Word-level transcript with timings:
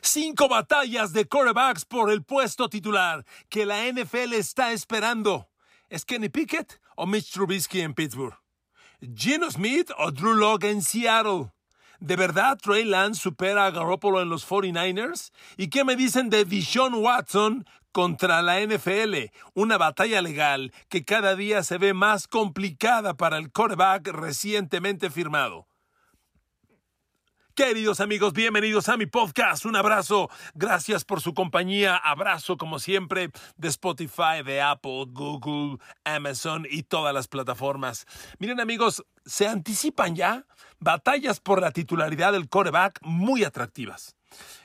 Cinco 0.00 0.48
batallas 0.48 1.12
de 1.12 1.26
quarterbacks 1.26 1.84
por 1.84 2.10
el 2.10 2.22
puesto 2.22 2.68
titular 2.68 3.24
que 3.48 3.66
la 3.66 3.86
NFL 3.86 4.34
está 4.34 4.72
esperando. 4.72 5.48
¿Es 5.88 6.04
Kenny 6.04 6.28
Pickett 6.28 6.80
o 6.96 7.06
Mitch 7.06 7.32
Trubisky 7.32 7.80
en 7.80 7.94
Pittsburgh? 7.94 8.36
¿Gino 9.00 9.50
Smith 9.50 9.90
o 9.98 10.10
Drew 10.10 10.34
Lock 10.34 10.64
en 10.64 10.82
Seattle? 10.82 11.52
¿De 12.00 12.14
verdad 12.14 12.58
Trey 12.58 12.84
Lance 12.84 13.20
supera 13.20 13.66
a 13.66 13.70
Garoppolo 13.70 14.22
en 14.22 14.28
los 14.28 14.48
49ers? 14.48 15.32
¿Y 15.56 15.68
qué 15.68 15.84
me 15.84 15.96
dicen 15.96 16.30
de 16.30 16.44
Deshaun 16.44 16.94
Watson 16.94 17.64
contra 17.90 18.40
la 18.42 18.60
NFL? 18.60 19.32
Una 19.54 19.78
batalla 19.78 20.22
legal 20.22 20.72
que 20.88 21.04
cada 21.04 21.34
día 21.34 21.64
se 21.64 21.78
ve 21.78 21.94
más 21.94 22.28
complicada 22.28 23.14
para 23.14 23.36
el 23.36 23.50
quarterback 23.50 24.08
recientemente 24.08 25.10
firmado. 25.10 25.66
Queridos 27.58 27.98
amigos, 27.98 28.34
bienvenidos 28.34 28.88
a 28.88 28.96
mi 28.96 29.06
podcast. 29.06 29.64
Un 29.64 29.74
abrazo. 29.74 30.30
Gracias 30.54 31.04
por 31.04 31.20
su 31.20 31.34
compañía. 31.34 31.96
Abrazo, 31.96 32.56
como 32.56 32.78
siempre, 32.78 33.30
de 33.56 33.66
Spotify, 33.66 34.44
de 34.46 34.62
Apple, 34.62 35.06
Google, 35.08 35.78
Amazon 36.04 36.68
y 36.70 36.84
todas 36.84 37.12
las 37.12 37.26
plataformas. 37.26 38.06
Miren, 38.38 38.60
amigos, 38.60 39.04
se 39.26 39.48
anticipan 39.48 40.14
ya 40.14 40.46
batallas 40.78 41.40
por 41.40 41.60
la 41.60 41.72
titularidad 41.72 42.30
del 42.30 42.48
coreback 42.48 43.00
muy 43.02 43.42
atractivas. 43.42 44.14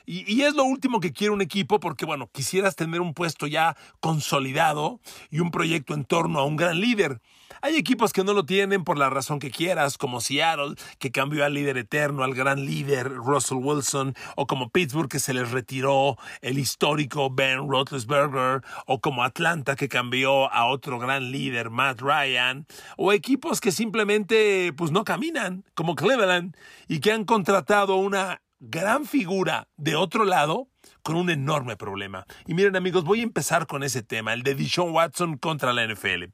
Y, 0.06 0.32
y, 0.32 0.42
es 0.42 0.54
lo 0.54 0.62
último 0.62 1.00
que 1.00 1.12
quiere 1.12 1.34
un 1.34 1.42
equipo 1.42 1.80
porque, 1.80 2.04
bueno, 2.04 2.30
quisieras 2.32 2.76
tener 2.76 3.00
un 3.00 3.12
puesto 3.12 3.48
ya 3.48 3.76
consolidado 3.98 5.00
y 5.30 5.40
un 5.40 5.50
proyecto 5.50 5.94
en 5.94 6.04
torno 6.04 6.38
a 6.38 6.44
un 6.44 6.54
gran 6.54 6.80
líder. 6.80 7.20
Hay 7.62 7.76
equipos 7.76 8.12
que 8.12 8.24
no 8.24 8.32
lo 8.32 8.44
tienen 8.44 8.84
por 8.84 8.98
la 8.98 9.10
razón 9.10 9.38
que 9.38 9.50
quieras, 9.50 9.98
como 9.98 10.20
Seattle, 10.20 10.74
que 10.98 11.10
cambió 11.10 11.44
al 11.44 11.54
líder 11.54 11.78
eterno, 11.78 12.24
al 12.24 12.34
gran 12.34 12.64
líder 12.64 13.08
Russell 13.08 13.58
Wilson, 13.58 14.14
o 14.36 14.46
como 14.46 14.70
Pittsburgh, 14.70 15.08
que 15.08 15.18
se 15.18 15.34
les 15.34 15.50
retiró 15.50 16.16
el 16.40 16.58
histórico 16.58 17.30
Ben 17.30 17.68
Roethlisberger, 17.68 18.62
o 18.86 19.00
como 19.00 19.24
Atlanta, 19.24 19.76
que 19.76 19.88
cambió 19.88 20.52
a 20.52 20.66
otro 20.66 20.98
gran 20.98 21.30
líder, 21.30 21.70
Matt 21.70 22.00
Ryan, 22.00 22.66
o 22.96 23.12
equipos 23.12 23.60
que 23.60 23.72
simplemente 23.72 24.72
pues 24.76 24.90
no 24.90 25.04
caminan, 25.04 25.64
como 25.74 25.94
Cleveland, 25.94 26.56
y 26.88 27.00
que 27.00 27.12
han 27.12 27.24
contratado 27.24 27.96
una 27.96 28.42
gran 28.60 29.04
figura 29.04 29.68
de 29.76 29.96
otro 29.96 30.24
lado 30.24 30.68
con 31.02 31.16
un 31.16 31.30
enorme 31.30 31.76
problema. 31.76 32.26
Y 32.46 32.54
miren 32.54 32.76
amigos, 32.76 33.04
voy 33.04 33.20
a 33.20 33.24
empezar 33.24 33.66
con 33.66 33.82
ese 33.82 34.02
tema, 34.02 34.32
el 34.32 34.42
de 34.42 34.54
Deshaun 34.54 34.92
Watson 34.92 35.36
contra 35.36 35.72
la 35.72 35.86
NFL. 35.86 36.24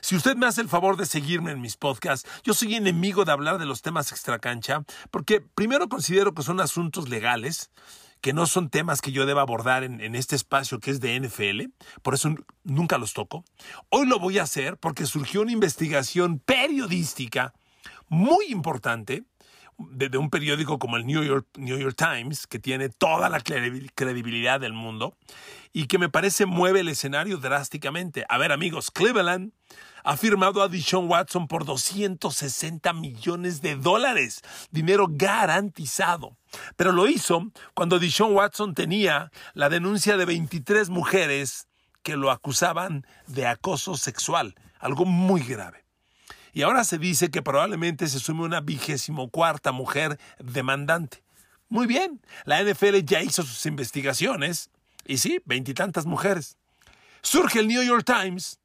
Si 0.00 0.16
usted 0.16 0.36
me 0.36 0.46
hace 0.46 0.60
el 0.60 0.68
favor 0.68 0.96
de 0.96 1.06
seguirme 1.06 1.52
en 1.52 1.60
mis 1.60 1.76
podcasts, 1.76 2.28
yo 2.42 2.54
soy 2.54 2.74
enemigo 2.74 3.24
de 3.24 3.32
hablar 3.32 3.58
de 3.58 3.66
los 3.66 3.82
temas 3.82 4.12
extracancha, 4.12 4.84
porque 5.10 5.40
primero 5.40 5.88
considero 5.88 6.34
que 6.34 6.42
son 6.42 6.60
asuntos 6.60 7.08
legales, 7.08 7.70
que 8.20 8.32
no 8.32 8.46
son 8.46 8.68
temas 8.68 9.00
que 9.00 9.12
yo 9.12 9.26
deba 9.26 9.42
abordar 9.42 9.82
en, 9.82 10.00
en, 10.00 10.14
este 10.14 10.36
espacio 10.36 10.78
que 10.78 10.90
es 10.90 11.00
de 11.00 11.18
NFL, 11.18 11.72
por 12.02 12.14
eso 12.14 12.34
nunca 12.64 12.98
los 12.98 13.14
toco. 13.14 13.44
Hoy 13.88 14.06
lo 14.06 14.18
voy 14.18 14.38
a 14.38 14.42
hacer 14.42 14.76
porque 14.76 15.06
surgió 15.06 15.40
una 15.42 15.52
investigación 15.52 16.38
periodística 16.38 17.54
muy 18.08 18.46
importante 18.46 19.24
de, 19.90 20.16
un 20.18 20.30
periódico 20.30 20.78
como 20.78 20.96
el 20.96 21.06
New 21.06 21.22
York, 21.22 21.46
New 21.56 21.78
York 21.78 21.96
Times, 21.96 22.46
que 22.46 22.58
tiene 22.58 22.88
toda 22.88 23.28
la 23.28 23.40
credibilidad 23.40 24.60
del 24.60 24.72
mundo 24.72 25.16
y 25.72 25.86
que 25.86 25.98
me 25.98 26.08
parece 26.08 26.46
mueve 26.46 26.80
el 26.80 26.88
escenario 26.88 27.38
drásticamente. 27.38 28.24
A 28.28 28.38
ver, 28.38 28.52
amigos, 28.52 28.90
Cleveland 28.90 29.52
ha 30.04 30.16
firmado 30.16 30.62
a 30.62 30.68
Deshaun 30.68 31.08
Watson 31.08 31.46
por 31.46 31.64
260 31.64 32.92
millones 32.92 33.60
de 33.60 33.76
dólares, 33.76 34.42
dinero 34.70 35.06
garantizado. 35.08 36.36
Pero 36.76 36.92
lo 36.92 37.06
hizo 37.06 37.50
cuando 37.74 37.98
Deshaun 37.98 38.34
Watson 38.34 38.74
tenía 38.74 39.30
la 39.54 39.68
denuncia 39.68 40.16
de 40.16 40.24
23 40.24 40.88
mujeres 40.90 41.68
que 42.02 42.16
lo 42.16 42.30
acusaban 42.30 43.06
de 43.26 43.46
acoso 43.46 43.96
sexual, 43.96 44.54
algo 44.78 45.04
muy 45.04 45.42
grave. 45.42 45.84
Y 46.52 46.62
ahora 46.62 46.84
se 46.84 46.98
dice 46.98 47.30
que 47.30 47.42
probablemente 47.42 48.08
se 48.08 48.18
sume 48.18 48.44
una 48.44 48.60
vigésimo 48.60 49.30
cuarta 49.30 49.72
mujer 49.72 50.18
demandante. 50.38 51.22
Muy 51.68 51.86
bien, 51.86 52.20
la 52.44 52.62
NFL 52.62 52.98
ya 53.04 53.22
hizo 53.22 53.42
sus 53.42 53.64
investigaciones 53.66 54.70
y 55.06 55.18
sí, 55.18 55.40
veintitantas 55.44 56.04
mujeres. 56.04 56.56
Surge 57.22 57.60
el 57.60 57.68
New 57.68 57.82
York 57.82 58.04
Times. 58.04 58.58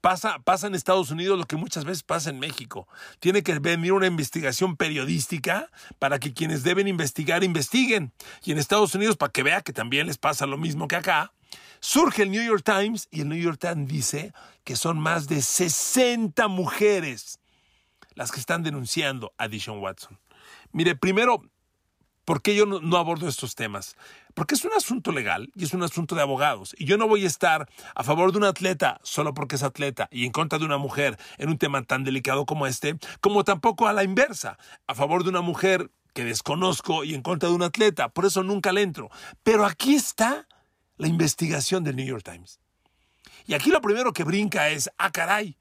Pasa, 0.00 0.38
pasa 0.38 0.68
en 0.68 0.76
Estados 0.76 1.10
Unidos 1.10 1.38
lo 1.38 1.44
que 1.44 1.56
muchas 1.56 1.84
veces 1.84 2.04
pasa 2.04 2.30
en 2.30 2.38
México. 2.38 2.86
Tiene 3.18 3.42
que 3.42 3.58
venir 3.58 3.92
una 3.92 4.06
investigación 4.06 4.76
periodística 4.76 5.68
para 5.98 6.20
que 6.20 6.32
quienes 6.32 6.62
deben 6.62 6.86
investigar 6.86 7.42
investiguen. 7.42 8.12
Y 8.44 8.52
en 8.52 8.58
Estados 8.58 8.94
Unidos, 8.94 9.16
para 9.16 9.32
que 9.32 9.42
vea 9.42 9.60
que 9.60 9.72
también 9.72 10.06
les 10.06 10.16
pasa 10.16 10.46
lo 10.46 10.56
mismo 10.56 10.86
que 10.86 10.96
acá, 10.96 11.32
Surge 11.80 12.22
el 12.22 12.30
New 12.30 12.44
York 12.44 12.62
Times 12.64 13.08
y 13.10 13.22
el 13.22 13.28
New 13.28 13.38
York 13.38 13.58
Times 13.60 13.88
dice 13.88 14.32
que 14.64 14.76
son 14.76 14.98
más 14.98 15.28
de 15.28 15.42
60 15.42 16.48
mujeres 16.48 17.40
las 18.14 18.32
que 18.32 18.40
están 18.40 18.62
denunciando 18.62 19.32
a 19.38 19.48
Dishon 19.48 19.78
Watson. 19.78 20.18
Mire, 20.72 20.96
primero, 20.96 21.42
¿por 22.24 22.42
qué 22.42 22.54
yo 22.54 22.66
no, 22.66 22.96
abordo 22.96 23.28
estos 23.28 23.54
temas? 23.54 23.96
Porque 24.34 24.56
es 24.56 24.64
un 24.64 24.72
asunto 24.72 25.12
legal 25.12 25.50
y 25.54 25.64
es 25.64 25.72
un 25.72 25.82
asunto 25.82 26.14
de 26.14 26.22
abogados. 26.22 26.74
Y 26.78 26.84
yo 26.84 26.98
no 26.98 27.06
voy 27.06 27.24
a 27.24 27.28
estar 27.28 27.68
a 27.94 28.02
favor 28.02 28.32
de 28.32 28.38
un 28.38 28.44
atleta 28.44 29.00
solo 29.02 29.34
porque 29.34 29.54
es 29.54 29.62
atleta 29.62 30.08
y 30.10 30.26
en 30.26 30.32
contra 30.32 30.58
de 30.58 30.64
una 30.64 30.78
mujer 30.78 31.16
en 31.38 31.48
un 31.48 31.58
tema 31.58 31.82
tan 31.84 32.04
delicado 32.04 32.44
como 32.44 32.66
este, 32.66 32.98
como 33.20 33.44
tampoco 33.44 33.86
a 33.86 33.92
la 33.92 34.04
inversa, 34.04 34.58
a 34.86 34.94
favor 34.94 35.22
de 35.22 35.30
una 35.30 35.40
mujer 35.40 35.90
que 36.12 36.24
desconozco 36.24 37.04
y 37.04 37.14
en 37.14 37.22
contra 37.22 37.48
de 37.48 37.54
un 37.54 37.62
atleta. 37.62 38.08
Por 38.08 38.26
eso 38.26 38.42
nunca 38.42 38.72
le 38.72 38.82
entro. 38.82 39.10
Pero 39.44 39.64
aquí 39.64 39.94
está 39.94 40.48
la 40.98 41.08
investigación 41.08 41.84
del 41.84 41.96
New 41.96 42.06
York 42.06 42.24
Times. 42.24 42.60
Y 43.46 43.54
aquí 43.54 43.70
lo 43.70 43.80
primero 43.80 44.12
que 44.12 44.24
brinca 44.24 44.68
es, 44.68 44.90
ah, 44.98 45.10
caray, 45.10 45.56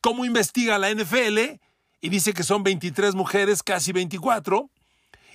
¿cómo 0.00 0.24
investiga 0.24 0.78
la 0.78 0.90
NFL? 0.90 1.58
Y 2.00 2.08
dice 2.10 2.34
que 2.34 2.42
son 2.42 2.62
23 2.62 3.14
mujeres, 3.14 3.62
casi 3.62 3.92
24. 3.92 4.70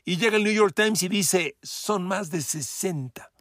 Y 0.05 0.17
llega 0.17 0.37
el 0.37 0.43
New 0.43 0.53
York 0.53 0.73
Times 0.75 1.01
y 1.03 1.07
dice, 1.07 1.57
son 1.63 2.03
más 2.03 2.29
de 2.29 2.41
60. 2.41 3.31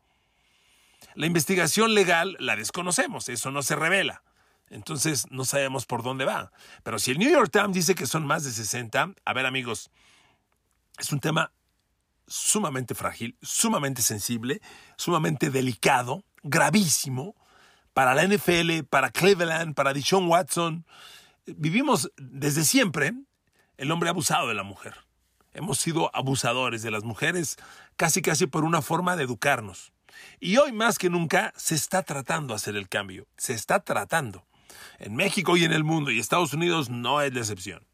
La 1.15 1.27
investigación 1.27 1.95
legal 1.95 2.37
la 2.39 2.56
desconocemos, 2.56 3.29
eso 3.29 3.50
no 3.50 3.62
se 3.62 3.77
revela. 3.77 4.23
Entonces 4.69 5.27
no 5.31 5.45
sabemos 5.45 5.84
por 5.84 6.03
dónde 6.03 6.25
va. 6.25 6.53
Pero 6.84 6.99
si 6.99 7.11
el 7.11 7.19
New 7.19 7.31
York 7.31 7.50
Times 7.50 7.75
dice 7.75 7.95
que 7.95 8.06
son 8.06 8.27
más 8.27 8.45
de 8.45 8.53
60, 8.53 9.15
a 9.25 9.33
ver 9.33 9.47
amigos, 9.47 9.91
es 10.99 11.12
un 11.12 11.19
tema 11.19 11.53
sumamente 12.31 12.95
frágil, 12.95 13.37
sumamente 13.43 14.03
sensible, 14.03 14.63
sumamente 14.97 15.51
delicado, 15.51 16.25
gravísimo 16.43 17.35
para 17.93 18.15
la 18.15 18.27
NFL, 18.27 18.85
para 18.89 19.11
Cleveland, 19.11 19.75
para 19.75 19.93
Deshaun 19.93 20.29
Watson. 20.29 20.87
Vivimos 21.45 22.11
desde 22.17 22.65
siempre 22.65 23.13
el 23.77 23.91
hombre 23.91 24.09
abusado 24.09 24.49
de 24.49 24.55
la 24.55 24.63
mujer. 24.63 24.95
Hemos 25.53 25.79
sido 25.79 26.15
abusadores 26.15 26.83
de 26.83 26.93
las 26.93 27.03
mujeres 27.03 27.57
casi 27.97 28.23
casi 28.23 28.47
por 28.47 28.65
una 28.65 28.81
forma 28.81 29.17
de 29.17 29.25
educarnos. 29.25 29.93
Y 30.39 30.57
hoy 30.59 30.71
más 30.71 30.99
que 30.99 31.11
nunca 31.11 31.53
se 31.57 31.75
está 31.75 32.05
tratando 32.05 32.55
de 32.55 32.57
hacer 32.57 32.77
el 32.77 32.89
cambio. 32.89 33.27
Se 33.37 33.55
está 33.55 33.81
tratando. 33.81 34.47
En 34.99 35.17
México 35.17 35.57
y 35.57 35.65
en 35.65 35.73
el 35.73 35.83
mundo 35.83 36.12
y 36.12 36.21
Estados 36.21 36.53
Unidos 36.53 36.91
no 36.91 37.21
es 37.21 37.35
la 37.35 37.41
excepción. 37.41 37.85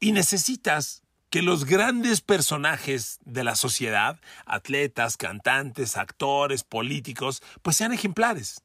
Y 0.00 0.12
necesitas 0.12 1.02
que 1.30 1.42
los 1.42 1.64
grandes 1.64 2.20
personajes 2.20 3.20
de 3.24 3.44
la 3.44 3.54
sociedad, 3.54 4.20
atletas, 4.46 5.16
cantantes, 5.16 5.96
actores, 5.96 6.64
políticos, 6.64 7.42
pues 7.62 7.76
sean 7.76 7.92
ejemplares. 7.92 8.62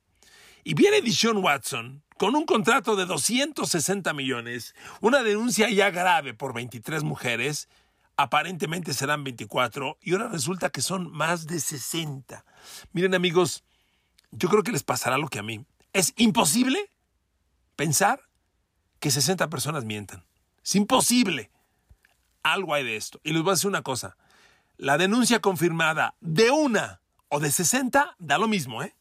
Y 0.63 0.73
viene 0.73 1.01
Dishon 1.01 1.37
Watson 1.37 2.03
con 2.17 2.35
un 2.35 2.45
contrato 2.45 2.95
de 2.95 3.05
260 3.05 4.11
millones, 4.13 4.73
una 4.99 5.21
denuncia 5.21 5.69
ya 5.69 5.91
grave 5.91 6.33
por 6.33 6.53
23 6.53 7.03
mujeres, 7.03 7.69
aparentemente 8.17 8.93
serán 8.93 9.23
24, 9.23 9.99
y 10.01 10.13
ahora 10.13 10.29
resulta 10.29 10.71
que 10.71 10.81
son 10.81 11.11
más 11.11 11.45
de 11.45 11.59
60. 11.59 12.43
Miren 12.93 13.13
amigos, 13.13 13.63
yo 14.31 14.49
creo 14.49 14.63
que 14.63 14.71
les 14.71 14.83
pasará 14.83 15.19
lo 15.19 15.27
que 15.27 15.39
a 15.39 15.43
mí. 15.43 15.65
Es 15.93 16.13
imposible 16.15 16.89
pensar 17.75 18.21
que 18.99 19.11
60 19.11 19.49
personas 19.49 19.85
mientan. 19.85 20.25
Es 20.63 20.75
imposible 20.75 21.51
algo 22.45 22.73
hay 22.73 22.83
de 22.83 22.95
esto. 22.95 23.19
Y 23.23 23.33
les 23.33 23.41
voy 23.41 23.51
a 23.51 23.55
decir 23.55 23.67
una 23.67 23.81
cosa. 23.81 24.17
La 24.77 24.97
denuncia 24.97 25.39
confirmada 25.39 26.15
de 26.21 26.51
una 26.51 27.01
o 27.29 27.39
de 27.39 27.51
60 27.51 28.15
da 28.19 28.37
lo 28.37 28.47
mismo, 28.47 28.83
¿eh? 28.83 28.95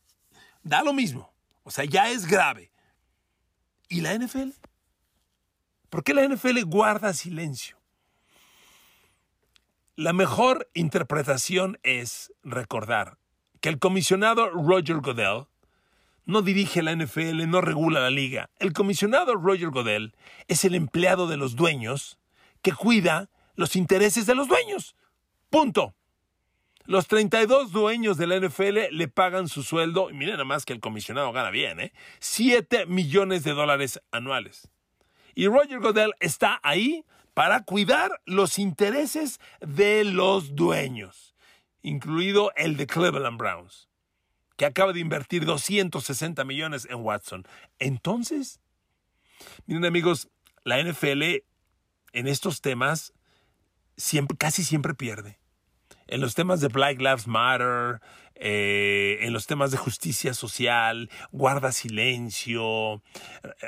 Da 0.62 0.82
lo 0.82 0.92
mismo. 0.92 1.32
O 1.62 1.70
sea, 1.70 1.84
ya 1.84 2.10
es 2.10 2.26
grave. 2.26 2.72
¿Y 3.88 4.00
la 4.00 4.14
NFL? 4.14 4.50
¿Por 5.90 6.02
qué 6.02 6.14
la 6.14 6.26
NFL 6.26 6.62
guarda 6.64 7.12
silencio? 7.12 7.78
La 9.94 10.12
mejor 10.12 10.68
interpretación 10.74 11.78
es 11.82 12.32
recordar 12.42 13.18
que 13.60 13.68
el 13.68 13.78
comisionado 13.78 14.50
Roger 14.50 15.00
Godell 15.00 15.46
no 16.24 16.42
dirige 16.42 16.82
la 16.82 16.96
NFL, 16.96 17.46
no 17.46 17.60
regula 17.60 18.00
la 18.00 18.10
liga. 18.10 18.50
El 18.58 18.72
comisionado 18.72 19.34
Roger 19.34 19.70
Godell 19.70 20.16
es 20.48 20.64
el 20.64 20.74
empleado 20.74 21.28
de 21.28 21.36
los 21.36 21.54
dueños 21.54 22.18
que 22.62 22.72
cuida 22.72 23.28
los 23.54 23.76
intereses 23.76 24.26
de 24.26 24.34
los 24.34 24.48
dueños. 24.48 24.96
Punto. 25.50 25.94
Los 26.86 27.06
32 27.06 27.72
dueños 27.72 28.18
de 28.18 28.26
la 28.26 28.38
NFL 28.38 28.90
le 28.90 29.08
pagan 29.08 29.48
su 29.48 29.62
sueldo, 29.62 30.10
y 30.10 30.12
miren 30.12 30.34
nada 30.34 30.44
más 30.44 30.66
que 30.66 30.74
el 30.74 30.80
comisionado 30.80 31.32
gana 31.32 31.50
bien, 31.50 31.80
¿eh? 31.80 31.92
7 32.18 32.84
millones 32.86 33.42
de 33.42 33.52
dólares 33.52 34.02
anuales. 34.10 34.68
Y 35.34 35.48
Roger 35.48 35.80
Goodell 35.80 36.12
está 36.20 36.60
ahí 36.62 37.06
para 37.32 37.64
cuidar 37.64 38.20
los 38.26 38.58
intereses 38.58 39.40
de 39.60 40.04
los 40.04 40.54
dueños, 40.54 41.34
incluido 41.82 42.52
el 42.54 42.76
de 42.76 42.86
Cleveland 42.86 43.38
Browns, 43.38 43.88
que 44.56 44.66
acaba 44.66 44.92
de 44.92 45.00
invertir 45.00 45.46
260 45.46 46.44
millones 46.44 46.86
en 46.90 46.96
Watson. 46.96 47.46
Entonces, 47.78 48.60
miren 49.66 49.86
amigos, 49.86 50.28
la 50.64 50.82
NFL 50.82 51.42
en 52.12 52.28
estos 52.28 52.60
temas 52.60 53.14
casi 54.38 54.64
siempre 54.64 54.94
pierde 54.94 55.38
en 56.06 56.20
los 56.20 56.34
temas 56.34 56.60
de 56.60 56.68
Black 56.68 56.98
Lives 56.98 57.26
Matter, 57.26 58.00
eh, 58.34 59.18
en 59.22 59.32
los 59.32 59.46
temas 59.46 59.70
de 59.70 59.76
justicia 59.76 60.34
social, 60.34 61.10
guarda 61.32 61.72
silencio, 61.72 63.02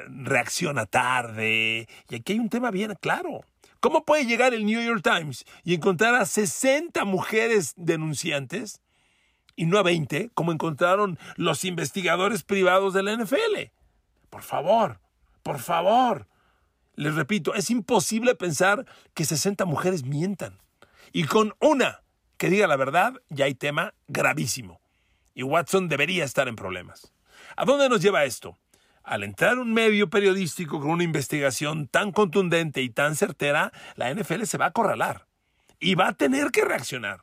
reacciona 0.08 0.87
tarde. 0.87 1.88
Y 2.08 2.14
aquí 2.17 2.34
hay 2.34 2.38
un 2.38 2.49
tema 2.49 2.70
bien 2.70 2.94
claro. 3.00 3.44
¿Cómo 3.81 4.05
puede 4.05 4.26
llegar 4.26 4.55
el 4.55 4.67
New 4.67 4.82
York 4.82 5.02
Times 5.02 5.44
y 5.64 5.75
encontrar 5.75 6.14
a 6.14 6.25
60 6.25 7.05
mujeres 7.05 7.75
denunciantes 7.76 8.81
y 9.55 9.67
no 9.67 9.78
a 9.78 9.82
20, 9.82 10.31
como 10.34 10.52
encontraron 10.52 11.19
los 11.37 11.64
investigadores 11.64 12.43
privados 12.43 12.94
de 12.94 13.02
la 13.02 13.17
NFL? 13.17 13.70
Por 14.31 14.43
favor, 14.43 15.00
por 15.43 15.58
favor. 15.61 16.26
Les 16.96 17.14
repito, 17.14 17.54
es 17.54 17.70
imposible 17.70 18.34
pensar 18.34 18.87
que 19.14 19.25
60 19.25 19.64
mujeres 19.66 20.04
mientan. 20.04 20.58
Y 21.12 21.25
con 21.25 21.54
una 21.60 22.02
que 22.38 22.50
diga 22.50 22.66
la 22.66 22.76
verdad, 22.76 23.14
ya 23.28 23.44
hay 23.44 23.54
tema 23.54 23.94
gravísimo. 24.08 24.81
Y 25.34 25.43
Watson 25.43 25.88
debería 25.88 26.25
estar 26.25 26.48
en 26.48 26.56
problemas. 26.56 27.12
¿A 27.56 27.64
dónde 27.64 27.88
nos 27.88 28.00
lleva 28.00 28.25
esto? 28.25 28.56
Al 29.02 29.22
entrar 29.22 29.58
un 29.58 29.72
medio 29.72 30.10
periodístico 30.10 30.81
con 30.81 30.90
una 30.90 31.04
investigación 31.04 31.87
tan 31.87 32.10
contundente 32.10 32.82
y 32.82 32.90
tan 32.90 33.14
certera, 33.14 33.72
la 33.94 34.12
NFL 34.12 34.44
se 34.44 34.58
va 34.58 34.64
a 34.64 34.69
acorralar 34.69 35.26
y 35.78 35.94
va 35.94 36.08
a 36.08 36.16
tener 36.16 36.50
que 36.50 36.64
reaccionar. 36.64 37.20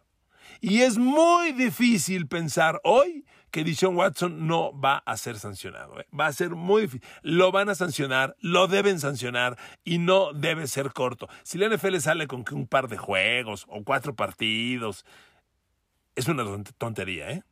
Y 0.62 0.82
es 0.82 0.98
muy 0.98 1.52
difícil 1.52 2.28
pensar 2.28 2.80
hoy 2.84 3.26
que 3.54 3.64
Dishon 3.64 3.96
Watson 3.96 4.48
no 4.48 4.78
va 4.78 5.04
a 5.06 5.16
ser 5.16 5.38
sancionado. 5.38 6.00
¿eh? 6.00 6.08
Va 6.20 6.26
a 6.26 6.34
ser 6.34 6.56
muy 6.56 6.82
difícil. 6.82 7.08
Lo 7.22 7.52
van 7.52 7.70
a 7.70 7.76
sancionar, 7.76 8.36
lo 8.40 8.68
deben 8.68 9.00
sancionar 9.00 9.60
y 9.84 10.00
no 10.00 10.34
debe 10.34 10.66
ser 10.66 10.92
corto. 10.92 11.30
Si 11.44 11.60
la 11.60 11.70
NFL 11.70 11.98
sale 12.00 12.26
con 12.26 12.44
un 12.52 12.66
par 12.66 12.88
de 12.88 12.98
juegos 12.98 13.68
o 13.70 13.84
cuatro 13.84 14.16
partidos, 14.16 15.06
es 16.16 16.28
una 16.28 16.44
tontería, 16.80 17.30
¿eh? 17.30 17.44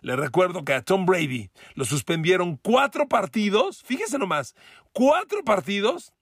Le 0.00 0.16
recuerdo 0.16 0.64
que 0.64 0.72
a 0.72 0.80
Tom 0.80 1.04
Brady 1.04 1.50
lo 1.74 1.84
suspendieron 1.84 2.56
cuatro 2.56 3.06
partidos, 3.06 3.82
fíjese 3.82 4.18
nomás, 4.18 4.54
cuatro 4.94 5.44
partidos 5.44 6.14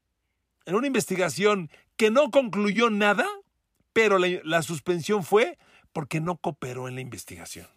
en 0.67 0.75
una 0.75 0.89
investigación 0.89 1.71
que 1.97 2.11
no 2.11 2.33
concluyó 2.33 2.91
nada, 2.91 3.27
pero 3.93 4.19
la 4.19 4.63
suspensión 4.63 5.23
fue 5.23 5.57
porque 5.93 6.21
no 6.21 6.37
cooperó 6.37 6.89
en 6.89 6.97
la 6.97 7.01
investigación. 7.01 7.69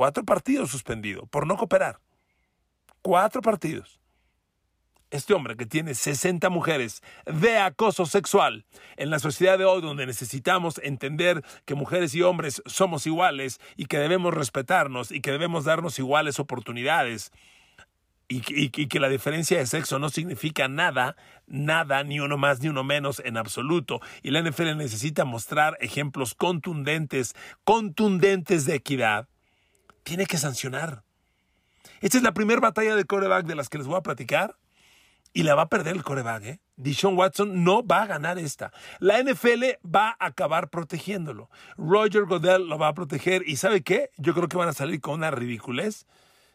Cuatro 0.00 0.24
partidos 0.24 0.70
suspendido 0.70 1.26
por 1.26 1.46
no 1.46 1.58
cooperar. 1.58 2.00
Cuatro 3.02 3.42
partidos. 3.42 4.00
Este 5.10 5.34
hombre 5.34 5.58
que 5.58 5.66
tiene 5.66 5.92
60 5.92 6.48
mujeres 6.48 7.02
de 7.26 7.58
acoso 7.58 8.06
sexual 8.06 8.64
en 8.96 9.10
la 9.10 9.18
sociedad 9.18 9.58
de 9.58 9.66
hoy 9.66 9.82
donde 9.82 10.06
necesitamos 10.06 10.80
entender 10.82 11.44
que 11.66 11.74
mujeres 11.74 12.14
y 12.14 12.22
hombres 12.22 12.62
somos 12.64 13.06
iguales 13.06 13.60
y 13.76 13.84
que 13.84 13.98
debemos 13.98 14.32
respetarnos 14.32 15.12
y 15.12 15.20
que 15.20 15.32
debemos 15.32 15.66
darnos 15.66 15.98
iguales 15.98 16.40
oportunidades 16.40 17.30
y, 18.26 18.70
que 18.70 19.00
la 19.00 19.10
diferencia 19.10 19.58
de 19.58 19.66
sexo 19.66 19.98
no 19.98 20.08
significa 20.08 20.66
nada, 20.66 21.14
nada, 21.46 22.04
ni 22.04 22.20
uno 22.20 22.38
más 22.38 22.62
ni 22.62 22.70
uno 22.70 22.84
menos 22.84 23.20
en 23.22 23.36
absoluto. 23.36 24.00
Y 24.22 24.30
la 24.30 24.40
NFL 24.40 24.78
necesita 24.78 25.26
mostrar 25.26 25.76
ejemplos 25.80 26.34
contundentes, 26.34 27.34
contundentes 27.64 28.64
de 28.64 28.76
equidad 28.76 29.28
tiene 30.02 30.26
que 30.26 30.38
sancionar. 30.38 31.02
Esta 32.00 32.16
es 32.16 32.22
la 32.22 32.32
primera 32.32 32.60
batalla 32.60 32.96
de 32.96 33.04
coreback 33.04 33.46
de 33.46 33.54
las 33.54 33.68
que 33.68 33.78
les 33.78 33.86
voy 33.86 33.96
a 33.96 34.02
platicar 34.02 34.56
y 35.32 35.42
la 35.42 35.54
va 35.54 35.62
a 35.62 35.68
perder 35.68 35.96
el 35.96 36.02
coreback. 36.02 36.42
¿eh? 36.44 36.60
Dishon 36.76 37.16
Watson 37.16 37.62
no 37.62 37.86
va 37.86 38.02
a 38.02 38.06
ganar 38.06 38.38
esta. 38.38 38.72
La 38.98 39.22
NFL 39.22 39.64
va 39.84 40.16
a 40.18 40.26
acabar 40.26 40.70
protegiéndolo. 40.70 41.50
Roger 41.76 42.24
Godell 42.24 42.66
lo 42.66 42.78
va 42.78 42.88
a 42.88 42.94
proteger 42.94 43.42
y 43.46 43.56
¿sabe 43.56 43.82
qué? 43.82 44.10
Yo 44.16 44.34
creo 44.34 44.48
que 44.48 44.56
van 44.56 44.68
a 44.68 44.72
salir 44.72 45.00
con 45.00 45.14
una 45.14 45.30
ridiculez 45.30 46.06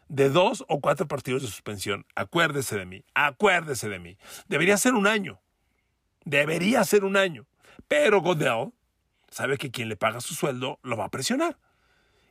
de 0.08 0.28
dos 0.28 0.64
o 0.68 0.80
cuatro 0.80 1.08
partidos 1.08 1.42
de 1.42 1.48
suspensión. 1.48 2.06
Acuérdese 2.14 2.76
de 2.76 2.86
mí, 2.86 3.04
acuérdese 3.14 3.88
de 3.88 3.98
mí. 3.98 4.18
Debería 4.48 4.76
ser 4.76 4.94
un 4.94 5.06
año. 5.06 5.40
Debería 6.24 6.84
ser 6.84 7.04
un 7.04 7.16
año. 7.16 7.46
Pero 7.88 8.20
Godell 8.20 8.72
sabe 9.30 9.58
que 9.58 9.70
quien 9.70 9.88
le 9.88 9.96
paga 9.96 10.20
su 10.20 10.34
sueldo 10.34 10.78
lo 10.82 10.96
va 10.96 11.06
a 11.06 11.10
presionar. 11.10 11.56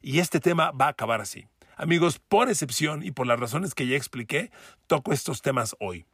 Y 0.06 0.20
este 0.20 0.40
tema 0.40 0.70
va 0.70 0.86
a 0.86 0.90
acabar 0.90 1.20
así. 1.20 1.48
Amigos, 1.76 2.20
por 2.20 2.48
excepción 2.48 3.02
y 3.02 3.10
por 3.10 3.26
las 3.26 3.40
razones 3.40 3.74
que 3.74 3.88
ya 3.88 3.98
expliqué, 3.98 4.52
toco 4.86 5.12
estos 5.12 5.42
temas 5.42 5.76
hoy. 5.80 6.06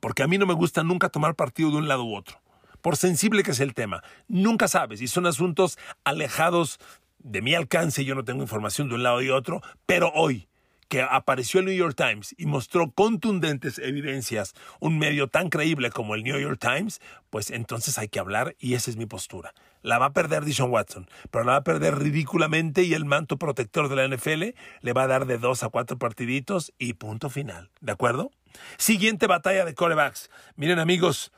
Porque 0.00 0.24
a 0.24 0.26
mí 0.26 0.38
no 0.38 0.46
me 0.46 0.54
gusta 0.54 0.82
nunca 0.82 1.08
tomar 1.08 1.36
partido 1.36 1.70
de 1.70 1.76
un 1.76 1.86
lado 1.86 2.02
u 2.02 2.16
otro. 2.16 2.40
Por 2.80 2.96
sensible 2.96 3.44
que 3.44 3.54
sea 3.54 3.64
el 3.64 3.74
tema. 3.74 4.02
Nunca 4.26 4.66
sabes. 4.66 5.00
Y 5.00 5.06
son 5.06 5.26
asuntos 5.26 5.78
alejados 6.02 6.80
de 7.20 7.42
mi 7.42 7.54
alcance. 7.54 8.04
Yo 8.04 8.16
no 8.16 8.24
tengo 8.24 8.42
información 8.42 8.88
de 8.88 8.96
un 8.96 9.04
lado 9.04 9.22
y 9.22 9.30
otro. 9.30 9.62
Pero 9.86 10.10
hoy, 10.12 10.48
que 10.88 11.02
apareció 11.02 11.60
el 11.60 11.66
New 11.66 11.74
York 11.74 11.96
Times 11.96 12.34
y 12.38 12.46
mostró 12.46 12.90
contundentes 12.90 13.78
evidencias, 13.78 14.54
un 14.80 14.98
medio 14.98 15.28
tan 15.28 15.48
creíble 15.48 15.90
como 15.90 16.14
el 16.14 16.22
New 16.22 16.38
York 16.38 16.58
Times, 16.60 17.00
pues 17.30 17.50
entonces 17.50 17.98
hay 17.98 18.08
que 18.08 18.20
hablar 18.20 18.56
y 18.58 18.74
esa 18.74 18.90
es 18.90 18.96
mi 18.96 19.06
postura. 19.06 19.52
La 19.82 19.98
va 19.98 20.06
a 20.06 20.12
perder 20.12 20.44
Dishon 20.44 20.70
Watson, 20.70 21.08
pero 21.30 21.44
la 21.44 21.52
va 21.52 21.58
a 21.58 21.64
perder 21.64 21.98
ridículamente 21.98 22.82
y 22.82 22.94
el 22.94 23.04
manto 23.04 23.36
protector 23.36 23.88
de 23.88 23.96
la 23.96 24.16
NFL 24.16 24.56
le 24.80 24.92
va 24.92 25.02
a 25.02 25.06
dar 25.06 25.26
de 25.26 25.38
dos 25.38 25.62
a 25.62 25.68
cuatro 25.68 25.98
partiditos 25.98 26.72
y 26.78 26.94
punto 26.94 27.30
final. 27.30 27.70
¿De 27.80 27.92
acuerdo? 27.92 28.30
Siguiente 28.78 29.26
batalla 29.26 29.64
de 29.64 29.74
corebacks. 29.74 30.30
Miren 30.56 30.78
amigos, 30.78 31.32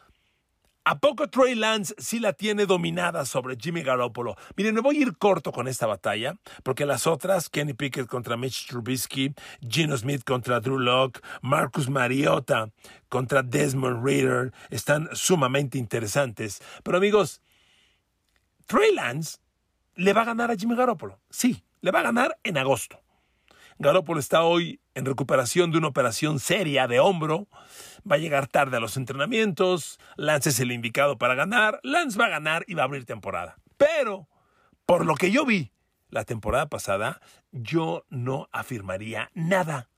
¿A 0.91 1.01
poco 1.01 1.29
Trey 1.29 1.55
Lance 1.55 1.95
sí 1.99 2.19
la 2.19 2.33
tiene 2.33 2.65
dominada 2.65 3.27
sobre 3.27 3.59
Jimmy 3.61 3.83
Garoppolo? 3.83 4.37
Miren, 4.57 4.75
me 4.75 4.81
voy 4.81 4.97
a 4.97 5.01
ir 5.01 5.19
corto 5.19 5.53
con 5.53 5.69
esta 5.69 5.87
batalla, 5.87 6.39
porque 6.63 6.87
las 6.87 7.07
otras, 7.07 7.51
Kenny 7.51 7.75
Pickett 7.75 8.07
contra 8.07 8.39
Mitch 8.39 8.69
Trubisky, 8.69 9.35
Gino 9.61 9.99
Smith 9.99 10.25
contra 10.25 10.61
Drew 10.61 10.79
Locke, 10.79 11.21
Marcus 11.43 11.91
Mariota 11.91 12.71
contra 13.11 13.43
Desmond 13.43 14.03
Reader, 14.03 14.55
están 14.71 15.11
sumamente 15.13 15.77
interesantes. 15.77 16.63
Pero 16.83 16.97
amigos, 16.97 17.43
Trey 18.65 18.95
Lance 18.95 19.41
le 19.95 20.15
va 20.15 20.23
a 20.23 20.25
ganar 20.25 20.51
a 20.51 20.57
Jimmy 20.57 20.75
Garoppolo. 20.75 21.21
Sí, 21.29 21.63
le 21.83 21.91
va 21.91 21.99
a 21.99 22.05
ganar 22.05 22.39
en 22.45 22.57
agosto. 22.57 22.99
Garoppolo 23.79 24.21
está 24.21 24.43
hoy 24.43 24.81
en 24.99 25.05
recuperación 25.05 25.71
de 25.71 25.79
una 25.79 25.87
operación 25.87 26.41
seria 26.41 26.89
de 26.89 26.99
hombro. 26.99 27.47
Va 28.11 28.17
a 28.17 28.19
llegar 28.19 28.49
tarde 28.49 28.79
a 28.79 28.81
los 28.81 28.97
entrenamientos. 28.97 30.01
Lance 30.17 30.51
es 30.51 30.59
el 30.59 30.73
indicado 30.73 31.19
para 31.19 31.37
ganar. 31.37 31.79
Lance 31.85 32.19
va 32.19 32.27
a 32.27 32.31
ganar 32.31 32.65
y 32.67 32.75
va 32.75 32.83
a 32.83 32.87
abrir 32.87 33.05
temporada. 33.05 33.59
Pero, 33.77 34.29
por 34.87 35.07
lo 35.07 35.15
que 35.15 35.31
yo 35.31 35.47
vi 35.47 35.71
la 36.11 36.25
temporada 36.25 36.69
pasada, 36.69 37.21
yo 37.53 38.07
no 38.09 38.49
afirmaría 38.51 39.31
nada. 39.35 39.89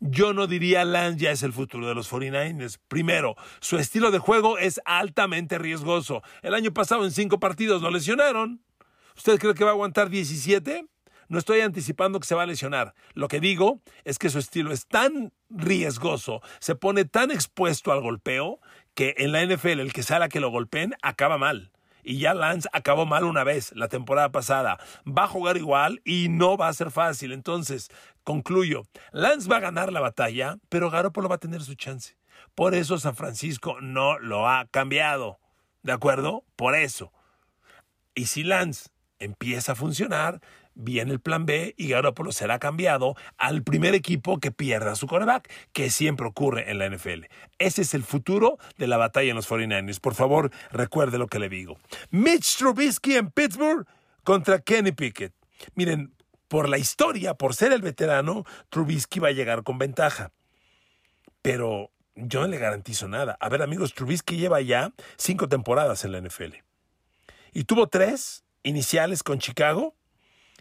Yo 0.00 0.32
no 0.32 0.48
diría 0.48 0.84
Lance 0.84 1.20
ya 1.20 1.30
es 1.30 1.44
el 1.44 1.52
futuro 1.52 1.86
de 1.86 1.94
los 1.94 2.10
49ers. 2.10 2.80
Primero, 2.88 3.36
su 3.60 3.78
estilo 3.78 4.10
de 4.10 4.18
juego 4.18 4.58
es 4.58 4.80
altamente 4.84 5.58
riesgoso. 5.58 6.22
El 6.42 6.54
año 6.54 6.74
pasado 6.74 7.04
en 7.04 7.12
cinco 7.12 7.38
partidos 7.38 7.82
lo 7.82 7.90
lesionaron. 7.92 8.64
¿Usted 9.16 9.38
cree 9.38 9.54
que 9.54 9.62
va 9.62 9.70
a 9.70 9.74
aguantar 9.74 10.10
17? 10.10 10.86
No 11.30 11.38
estoy 11.38 11.60
anticipando 11.60 12.18
que 12.18 12.26
se 12.26 12.34
va 12.34 12.42
a 12.42 12.46
lesionar. 12.46 12.92
Lo 13.14 13.28
que 13.28 13.38
digo 13.38 13.80
es 14.02 14.18
que 14.18 14.30
su 14.30 14.40
estilo 14.40 14.72
es 14.72 14.88
tan 14.88 15.32
riesgoso, 15.48 16.42
se 16.58 16.74
pone 16.74 17.04
tan 17.04 17.30
expuesto 17.30 17.92
al 17.92 18.00
golpeo, 18.00 18.58
que 18.94 19.14
en 19.16 19.30
la 19.30 19.46
NFL 19.46 19.78
el 19.78 19.92
que 19.92 20.02
sale 20.02 20.28
que 20.28 20.40
lo 20.40 20.50
golpeen 20.50 20.96
acaba 21.02 21.38
mal. 21.38 21.70
Y 22.02 22.18
ya 22.18 22.34
Lance 22.34 22.68
acabó 22.72 23.06
mal 23.06 23.22
una 23.22 23.44
vez 23.44 23.70
la 23.76 23.86
temporada 23.86 24.32
pasada. 24.32 24.80
Va 25.06 25.24
a 25.24 25.28
jugar 25.28 25.56
igual 25.56 26.02
y 26.04 26.28
no 26.30 26.56
va 26.56 26.66
a 26.66 26.72
ser 26.72 26.90
fácil. 26.90 27.30
Entonces, 27.30 27.90
concluyo. 28.24 28.82
Lance 29.12 29.48
va 29.48 29.58
a 29.58 29.60
ganar 29.60 29.92
la 29.92 30.00
batalla, 30.00 30.58
pero 30.68 30.90
Garoppolo 30.90 31.28
va 31.28 31.36
a 31.36 31.38
tener 31.38 31.62
su 31.62 31.76
chance. 31.76 32.16
Por 32.56 32.74
eso 32.74 32.98
San 32.98 33.14
Francisco 33.14 33.80
no 33.80 34.18
lo 34.18 34.48
ha 34.48 34.66
cambiado. 34.66 35.38
¿De 35.84 35.92
acuerdo? 35.92 36.44
Por 36.56 36.74
eso. 36.74 37.12
Y 38.16 38.26
si 38.26 38.42
Lance 38.42 38.88
empieza 39.20 39.72
a 39.72 39.76
funcionar, 39.76 40.40
viene 40.80 41.12
el 41.12 41.20
plan 41.20 41.46
B 41.46 41.74
y 41.76 41.88
Garoppolo 41.88 42.32
será 42.32 42.58
cambiado 42.58 43.14
al 43.38 43.62
primer 43.62 43.94
equipo 43.94 44.38
que 44.38 44.50
pierda 44.50 44.94
su 44.96 45.06
coreback, 45.06 45.50
que 45.72 45.90
siempre 45.90 46.26
ocurre 46.26 46.70
en 46.70 46.78
la 46.78 46.88
NFL. 46.88 47.26
Ese 47.58 47.82
es 47.82 47.94
el 47.94 48.02
futuro 48.02 48.58
de 48.78 48.86
la 48.86 48.96
batalla 48.96 49.30
en 49.30 49.36
los 49.36 49.48
49ers. 49.48 50.00
Por 50.00 50.14
favor, 50.14 50.50
recuerde 50.70 51.18
lo 51.18 51.26
que 51.26 51.38
le 51.38 51.48
digo. 51.48 51.78
Mitch 52.10 52.56
Trubisky 52.56 53.16
en 53.16 53.30
Pittsburgh 53.30 53.86
contra 54.24 54.60
Kenny 54.60 54.92
Pickett. 54.92 55.34
Miren, 55.74 56.14
por 56.48 56.68
la 56.68 56.78
historia, 56.78 57.34
por 57.34 57.54
ser 57.54 57.72
el 57.72 57.82
veterano, 57.82 58.44
Trubisky 58.70 59.20
va 59.20 59.28
a 59.28 59.32
llegar 59.32 59.62
con 59.62 59.78
ventaja. 59.78 60.32
Pero 61.42 61.90
yo 62.16 62.40
no 62.40 62.48
le 62.48 62.58
garantizo 62.58 63.08
nada. 63.08 63.36
A 63.40 63.48
ver, 63.48 63.62
amigos, 63.62 63.94
Trubisky 63.94 64.36
lleva 64.36 64.60
ya 64.60 64.92
cinco 65.16 65.48
temporadas 65.48 66.04
en 66.04 66.12
la 66.12 66.20
NFL. 66.20 66.56
Y 67.52 67.64
tuvo 67.64 67.88
tres 67.88 68.44
iniciales 68.62 69.22
con 69.22 69.38
Chicago, 69.38 69.94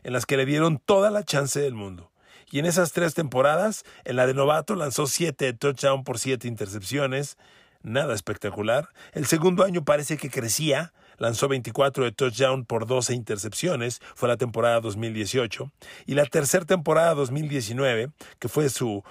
en 0.03 0.13
las 0.13 0.25
que 0.25 0.38
le 0.38 0.46
dieron 0.46 0.79
toda 0.79 1.12
la 1.12 1.24
chance 1.24 1.60
del 1.60 1.74
mundo. 1.74 2.12
Y 2.51 2.60
en 2.60 2.65
esas 2.65 2.91
tres 2.94 3.13
temporadas, 3.13 3.84
en 4.06 4.15
la 4.15 4.25
de 4.25 4.34
novato 4.34 4.75
lanzó 4.75 5.08
siete 5.08 5.53
touchdowns 5.53 6.03
por 6.03 6.18
siete 6.18 6.48
intercepciones. 6.48 7.38
Nada 7.82 8.13
espectacular. 8.13 8.89
El 9.13 9.25
segundo 9.25 9.63
año 9.63 9.86
parece 9.86 10.18
que 10.18 10.29
crecía, 10.29 10.91
lanzó 11.19 11.47
24 11.47 12.03
de 12.03 12.11
touchdown 12.11 12.65
por 12.65 12.88
12 12.88 13.13
intercepciones, 13.13 14.01
fue 14.15 14.27
la 14.27 14.38
temporada 14.38 14.79
2018, 14.81 15.71
y 16.05 16.15
la 16.15 16.25
tercera 16.25 16.65
temporada 16.65 17.13
2019, 17.13 18.09
que 18.39 18.47
fue 18.47 18.69
su 18.69 19.03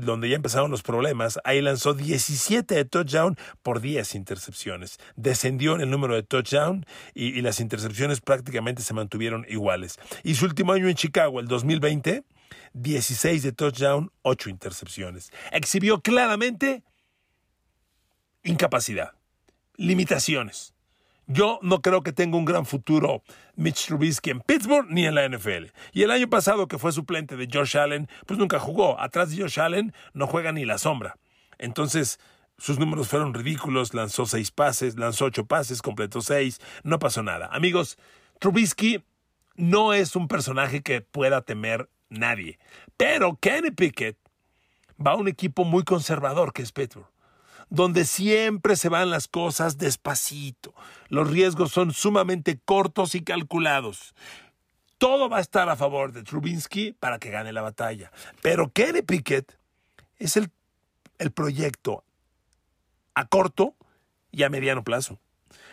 donde 0.00 0.28
ya 0.28 0.34
empezaron 0.34 0.70
los 0.70 0.82
problemas, 0.82 1.38
ahí 1.44 1.60
lanzó 1.60 1.94
17 1.94 2.74
de 2.74 2.84
touchdown 2.84 3.36
por 3.62 3.80
10 3.80 4.16
intercepciones. 4.16 4.98
Descendió 5.14 5.74
en 5.74 5.82
el 5.82 5.90
número 5.90 6.14
de 6.14 6.24
touchdown 6.24 6.84
y, 7.14 7.26
y 7.26 7.42
las 7.42 7.60
intercepciones 7.60 8.20
prácticamente 8.20 8.82
se 8.82 8.94
mantuvieron 8.94 9.46
iguales. 9.48 9.98
Y 10.24 10.34
su 10.34 10.46
último 10.46 10.72
año 10.72 10.88
en 10.88 10.96
Chicago, 10.96 11.38
el 11.38 11.46
2020, 11.46 12.24
16 12.72 13.42
de 13.42 13.52
touchdown, 13.52 14.10
8 14.22 14.50
intercepciones. 14.50 15.32
Exhibió 15.52 16.00
claramente 16.00 16.82
incapacidad, 18.42 19.12
limitaciones. 19.76 20.74
Yo 21.26 21.58
no 21.62 21.80
creo 21.80 22.02
que 22.02 22.12
tenga 22.12 22.36
un 22.36 22.44
gran 22.44 22.66
futuro 22.66 23.22
Mitch 23.54 23.86
Trubisky 23.86 24.30
en 24.30 24.40
Pittsburgh 24.40 24.86
ni 24.90 25.06
en 25.06 25.14
la 25.14 25.28
NFL. 25.28 25.66
Y 25.92 26.02
el 26.02 26.10
año 26.10 26.28
pasado, 26.28 26.66
que 26.66 26.78
fue 26.78 26.92
suplente 26.92 27.36
de 27.36 27.48
Josh 27.50 27.76
Allen, 27.76 28.08
pues 28.26 28.38
nunca 28.38 28.58
jugó. 28.58 29.00
Atrás 29.00 29.30
de 29.30 29.42
Josh 29.42 29.60
Allen 29.60 29.94
no 30.14 30.26
juega 30.26 30.52
ni 30.52 30.64
la 30.64 30.78
sombra. 30.78 31.16
Entonces, 31.58 32.18
sus 32.58 32.78
números 32.78 33.08
fueron 33.08 33.34
ridículos. 33.34 33.94
Lanzó 33.94 34.26
seis 34.26 34.50
pases, 34.50 34.98
lanzó 34.98 35.26
ocho 35.26 35.46
pases, 35.46 35.80
completó 35.80 36.20
seis. 36.22 36.60
No 36.82 36.98
pasó 36.98 37.22
nada. 37.22 37.48
Amigos, 37.52 37.98
Trubisky 38.40 39.04
no 39.54 39.92
es 39.92 40.16
un 40.16 40.26
personaje 40.26 40.82
que 40.82 41.02
pueda 41.02 41.42
temer 41.42 41.88
nadie. 42.08 42.58
Pero 42.96 43.36
Kenny 43.36 43.70
Pickett 43.70 44.18
va 45.04 45.12
a 45.12 45.16
un 45.16 45.28
equipo 45.28 45.64
muy 45.64 45.84
conservador 45.84 46.52
que 46.52 46.62
es 46.62 46.72
Pittsburgh 46.72 47.12
donde 47.72 48.04
siempre 48.04 48.76
se 48.76 48.90
van 48.90 49.08
las 49.08 49.28
cosas 49.28 49.78
despacito. 49.78 50.74
Los 51.08 51.30
riesgos 51.30 51.72
son 51.72 51.94
sumamente 51.94 52.60
cortos 52.62 53.14
y 53.14 53.22
calculados. 53.22 54.14
Todo 54.98 55.30
va 55.30 55.38
a 55.38 55.40
estar 55.40 55.70
a 55.70 55.76
favor 55.76 56.12
de 56.12 56.22
Trubinsky 56.22 56.92
para 56.92 57.18
que 57.18 57.30
gane 57.30 57.50
la 57.50 57.62
batalla. 57.62 58.12
Pero 58.42 58.70
Kenny 58.70 59.00
Pickett 59.00 59.56
es 60.18 60.36
el, 60.36 60.50
el 61.18 61.32
proyecto 61.32 62.04
a 63.14 63.24
corto 63.24 63.74
y 64.30 64.42
a 64.42 64.50
mediano 64.50 64.84
plazo. 64.84 65.18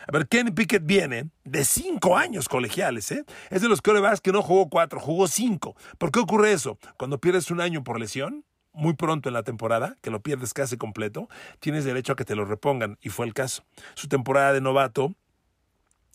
A 0.08 0.12
ver, 0.14 0.30
Kenny 0.30 0.52
Pickett 0.52 0.86
viene 0.86 1.30
de 1.44 1.66
cinco 1.66 2.16
años 2.16 2.48
colegiales, 2.48 3.12
¿eh? 3.12 3.26
Es 3.50 3.62
de 3.62 3.68
los 3.68 3.82
corebacks 3.82 4.22
que 4.22 4.32
no 4.32 4.42
jugó 4.42 4.70
cuatro, 4.70 5.02
jugó 5.02 5.28
cinco. 5.28 5.76
¿Por 5.98 6.12
qué 6.12 6.20
ocurre 6.20 6.54
eso? 6.54 6.80
Cuando 6.98 7.20
pierdes 7.20 7.52
un 7.52 7.60
año 7.60 7.84
por 7.84 8.00
lesión, 8.00 8.46
muy 8.80 8.94
pronto 8.94 9.30
en 9.30 9.34
la 9.34 9.44
temporada, 9.44 9.98
que 10.02 10.10
lo 10.10 10.22
pierdes 10.22 10.54
casi 10.54 10.78
completo, 10.78 11.30
tienes 11.60 11.86
derecho 11.86 12.14
a 12.14 12.16
que 12.16 12.26
te 12.26 12.36
lo 12.36 12.46
repongan. 12.46 12.98
Y 13.02 13.10
fue 13.10 13.26
el 13.26 13.34
caso. 13.34 13.64
Su 13.94 14.08
temporada 14.08 14.54
de 14.54 14.62
novato 14.62 15.14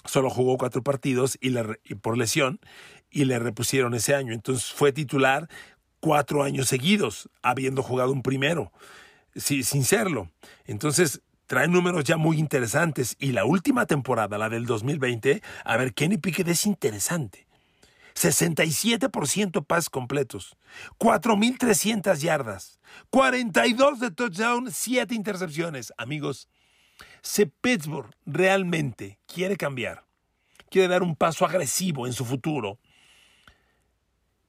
solo 0.04 0.30
jugó 0.30 0.59
cuatro 0.59 0.83
partidos 0.83 1.38
y, 1.40 1.50
por 1.97 2.18
lesión 2.18 2.61
y 3.11 3.26
le 3.26 3.38
repusieron 3.38 3.94
ese 3.94 4.14
año. 4.14 4.33
Entonces 4.33 4.73
fue 4.73 4.92
titular 4.92 5.49
cuatro 6.00 6.42
años 6.42 6.68
seguidos, 6.68 7.28
habiendo 7.42 7.83
jugado 7.83 8.12
un 8.12 8.23
primero, 8.23 8.73
sin 9.35 9.85
serlo. 9.85 10.30
Entonces 10.64 11.23
trae 11.47 11.68
números 11.68 12.04
ya 12.04 12.16
muy 12.16 12.38
interesantes. 12.38 13.16
Y 13.18 13.33
la 13.33 13.44
última 13.44 13.87
temporada, 13.87 14.38
la 14.38 14.49
del 14.49 14.66
2020, 14.66 15.42
a 15.64 15.76
ver, 15.76 15.94
Kenny 15.94 16.18
Pickett 16.18 16.49
es 16.49 16.66
interesante. 16.66 17.43
67% 18.14 19.66
pases 19.66 19.90
completos, 19.90 20.56
4.300 20.99 22.18
yardas, 22.18 22.80
42 23.11 24.00
de 24.00 24.11
touchdown, 24.11 24.71
7 24.71 25.14
intercepciones. 25.14 25.92
Amigos, 25.97 26.49
si 27.23 27.47
Pittsburgh 27.47 28.11
realmente 28.25 29.18
quiere 29.26 29.56
cambiar, 29.56 30.04
quiere 30.71 30.88
dar 30.88 31.02
un 31.02 31.16
paso 31.16 31.44
agresivo 31.44 32.06
en 32.06 32.12
su 32.12 32.25
futuro, 32.25 32.78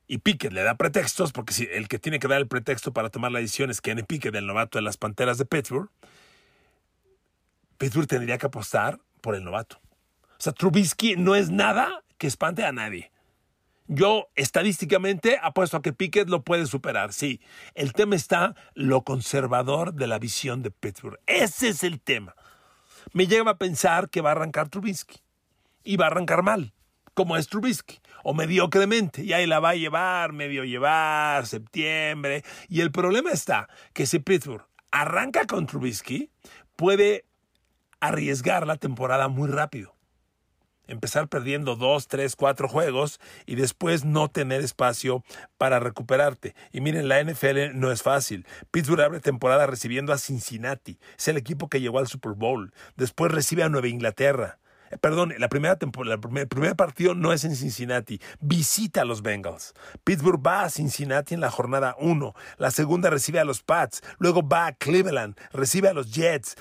y 0.07 0.19
Pickett 0.19 0.53
le 0.53 0.61
da 0.61 0.75
pretextos, 0.75 1.31
porque 1.31 1.53
si 1.53 1.67
el 1.71 1.87
que 1.87 1.99
tiene 1.99 2.19
que 2.19 2.27
dar 2.27 2.39
el 2.39 2.47
pretexto 2.47 2.93
para 2.93 3.09
tomar 3.09 3.31
la 3.31 3.39
decisión 3.39 3.71
es 3.71 3.81
Kenny 3.81 4.03
Pickett, 4.03 4.35
el 4.35 4.45
novato 4.45 4.77
de 4.77 4.83
las 4.83 4.97
Panteras 4.97 5.37
de 5.37 5.45
Pittsburgh, 5.45 5.89
Pittsburgh 7.77 8.07
tendría 8.07 8.37
que 8.37 8.45
apostar 8.45 8.99
por 9.21 9.35
el 9.35 9.43
novato. 9.43 9.79
O 10.37 10.41
sea, 10.41 10.53
Trubisky 10.53 11.15
no 11.15 11.35
es 11.35 11.49
nada 11.49 12.03
que 12.17 12.27
espante 12.27 12.63
a 12.63 12.71
nadie. 12.71 13.11
Yo 13.87 14.29
estadísticamente 14.35 15.37
apuesto 15.41 15.77
a 15.77 15.81
que 15.83 15.93
Pickett 15.93 16.27
lo 16.27 16.43
puede 16.43 16.65
superar, 16.65 17.13
sí. 17.13 17.39
El 17.75 17.93
tema 17.93 18.15
está 18.15 18.55
lo 18.73 19.03
conservador 19.03 19.93
de 19.93 20.07
la 20.07 20.17
visión 20.17 20.63
de 20.63 20.71
Pittsburgh. 20.71 21.19
Ese 21.27 21.69
es 21.69 21.83
el 21.83 22.01
tema. 22.01 22.35
Me 23.13 23.27
lleva 23.27 23.51
a 23.51 23.57
pensar 23.57 24.09
que 24.09 24.21
va 24.21 24.29
a 24.29 24.31
arrancar 24.31 24.69
Trubisky. 24.69 25.19
Y 25.83 25.97
va 25.97 26.05
a 26.05 26.07
arrancar 26.07 26.41
mal, 26.41 26.73
como 27.13 27.37
es 27.37 27.47
Trubisky. 27.47 27.99
O 28.23 28.33
mediocremente. 28.33 29.23
Y 29.23 29.33
ahí 29.33 29.45
la 29.45 29.59
va 29.59 29.69
a 29.69 29.75
llevar, 29.75 30.33
medio 30.33 30.63
llevar, 30.63 31.45
septiembre. 31.45 32.43
Y 32.67 32.81
el 32.81 32.91
problema 32.91 33.31
está 33.31 33.69
que 33.93 34.07
si 34.07 34.17
Pittsburgh 34.17 34.65
arranca 34.89 35.45
con 35.45 35.67
Trubisky, 35.67 36.31
puede 36.75 37.25
arriesgar 37.99 38.65
la 38.65 38.77
temporada 38.77 39.27
muy 39.27 39.47
rápido 39.47 39.94
empezar 40.87 41.27
perdiendo 41.27 41.75
dos, 41.75 42.07
tres, 42.07 42.35
cuatro 42.35 42.67
juegos 42.67 43.19
y 43.45 43.55
después 43.55 44.05
no 44.05 44.29
tener 44.29 44.61
espacio 44.61 45.23
para 45.57 45.79
recuperarte. 45.79 46.55
Y 46.71 46.81
miren, 46.81 47.07
la 47.07 47.23
NFL 47.23 47.77
no 47.77 47.91
es 47.91 48.03
fácil. 48.03 48.45
Pittsburgh 48.71 49.01
abre 49.01 49.19
temporada 49.19 49.67
recibiendo 49.67 50.13
a 50.13 50.17
Cincinnati. 50.17 50.99
Es 51.17 51.27
el 51.27 51.37
equipo 51.37 51.69
que 51.69 51.81
llegó 51.81 51.99
al 51.99 52.07
Super 52.07 52.33
Bowl. 52.33 52.73
Después 52.95 53.31
recibe 53.31 53.63
a 53.63 53.69
Nueva 53.69 53.87
Inglaterra. 53.87 54.59
Eh, 54.91 54.97
perdón, 54.97 55.33
la 55.37 55.49
primera 55.49 55.77
temporada, 55.77 56.15
el 56.15 56.47
primer 56.47 56.75
partido 56.75 57.15
no 57.15 57.33
es 57.33 57.43
en 57.43 57.55
Cincinnati. 57.55 58.21
Visita 58.39 59.01
a 59.01 59.05
los 59.05 59.21
Bengals. 59.21 59.73
Pittsburgh 60.03 60.41
va 60.45 60.63
a 60.63 60.69
Cincinnati 60.69 61.33
en 61.33 61.41
la 61.41 61.51
jornada 61.51 61.95
1. 61.99 62.33
La 62.57 62.71
segunda 62.71 63.09
recibe 63.09 63.39
a 63.39 63.45
los 63.45 63.63
Pats. 63.63 64.01
Luego 64.19 64.47
va 64.47 64.67
a 64.67 64.73
Cleveland. 64.73 65.35
Recibe 65.51 65.89
a 65.89 65.93
los 65.93 66.11
Jets. 66.11 66.55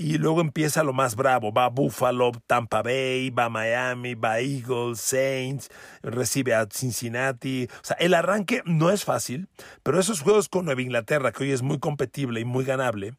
Y 0.00 0.16
luego 0.16 0.40
empieza 0.40 0.82
lo 0.82 0.94
más 0.94 1.14
bravo. 1.14 1.52
Va 1.52 1.68
Buffalo, 1.68 2.32
Tampa 2.46 2.80
Bay, 2.80 3.28
va 3.28 3.50
Miami, 3.50 4.14
va 4.14 4.40
Eagles, 4.40 4.98
Saints, 4.98 5.68
recibe 6.02 6.54
a 6.54 6.66
Cincinnati. 6.72 7.68
O 7.70 7.84
sea, 7.84 7.98
el 8.00 8.14
arranque 8.14 8.62
no 8.64 8.90
es 8.90 9.04
fácil, 9.04 9.48
pero 9.82 10.00
esos 10.00 10.22
juegos 10.22 10.48
con 10.48 10.64
Nueva 10.64 10.80
Inglaterra, 10.80 11.32
que 11.32 11.44
hoy 11.44 11.52
es 11.52 11.60
muy 11.60 11.78
competible 11.78 12.40
y 12.40 12.46
muy 12.46 12.64
ganable, 12.64 13.12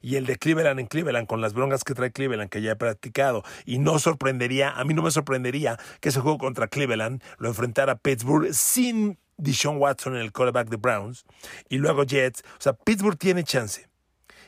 y 0.00 0.16
el 0.16 0.24
de 0.24 0.36
Cleveland 0.36 0.80
en 0.80 0.86
Cleveland, 0.86 1.26
con 1.26 1.42
las 1.42 1.52
broncas 1.52 1.84
que 1.84 1.92
trae 1.92 2.12
Cleveland, 2.12 2.48
que 2.48 2.62
ya 2.62 2.72
he 2.72 2.76
practicado, 2.76 3.42
y 3.66 3.78
no 3.78 3.98
sorprendería, 3.98 4.70
a 4.70 4.84
mí 4.84 4.94
no 4.94 5.02
me 5.02 5.10
sorprendería 5.10 5.78
que 6.00 6.08
ese 6.08 6.20
juego 6.20 6.38
contra 6.38 6.66
Cleveland 6.66 7.22
lo 7.36 7.48
enfrentara 7.48 7.96
Pittsburgh 7.96 8.54
sin 8.54 9.18
Deshaun 9.36 9.76
Watson 9.76 10.16
en 10.16 10.22
el 10.22 10.32
quarterback 10.32 10.70
de 10.70 10.78
Browns, 10.78 11.26
y 11.68 11.76
luego 11.76 12.04
Jets. 12.04 12.42
O 12.54 12.60
sea, 12.62 12.72
Pittsburgh 12.72 13.18
tiene 13.18 13.44
chance. 13.44 13.91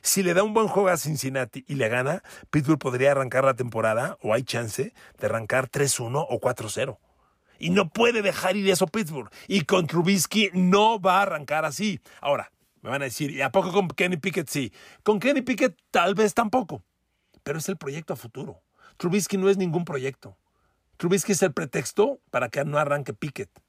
Si 0.05 0.23
le 0.23 0.35
da 0.35 0.43
un 0.43 0.53
buen 0.53 0.69
juego 0.69 0.91
a 0.91 0.99
Cincinnati 0.99 1.65
y 1.67 1.77
le 1.77 1.89
gana, 1.89 2.23
Pittsburgh 2.51 2.79
podría 2.79 3.13
arrancar 3.13 3.43
la 3.43 3.55
temporada, 3.55 4.19
o 4.21 4.35
hay 4.35 4.43
chance, 4.43 4.93
de 5.19 5.27
arrancar 5.27 5.71
3-1 5.71 6.27
o 6.29 6.41
4-0. 6.41 6.99
Y 7.59 7.71
no 7.71 7.89
puede 7.89 8.21
dejar 8.21 8.55
ir 8.55 8.69
eso 8.69 8.87
Pittsburgh. 8.87 9.31
Y 9.49 9.63
con 9.63 9.87
Trubisky 9.87 10.51
no 10.53 11.01
va 11.01 11.21
a 11.21 11.23
arrancar 11.23 11.65
así. 11.65 12.01
Ahora, 12.21 12.53
me 12.83 12.91
van 12.91 13.01
a 13.01 13.07
decir, 13.07 13.31
¿y 13.31 13.41
a 13.41 13.51
poco 13.51 13.73
con 13.73 13.89
Kenny 13.89 14.19
Pickett 14.19 14.51
sí? 14.51 14.75
Con 15.03 15.19
Kenny 15.19 15.41
Pickett 15.41 15.75
tal 15.91 16.15
vez 16.15 16.35
tampoco. 16.35 16.85
Pero 17.43 17.59
es 17.59 17.71
el 17.71 17.79
proyecto 17.79 18.13
a 18.13 18.17
futuro. 18.17 18.61
Trubisky 18.99 19.39
no 19.39 19.49
es 19.49 19.57
ningún 19.57 19.87
proyecto. 19.87 20.37
Trubisky 20.99 21.33
es 21.33 21.43
el 21.43 21.55
pretexto 21.55 22.21
para 22.31 22.51
que 22.51 22.63
no 22.67 22.77
arranque 22.77 23.15
Pickett. 23.15 23.64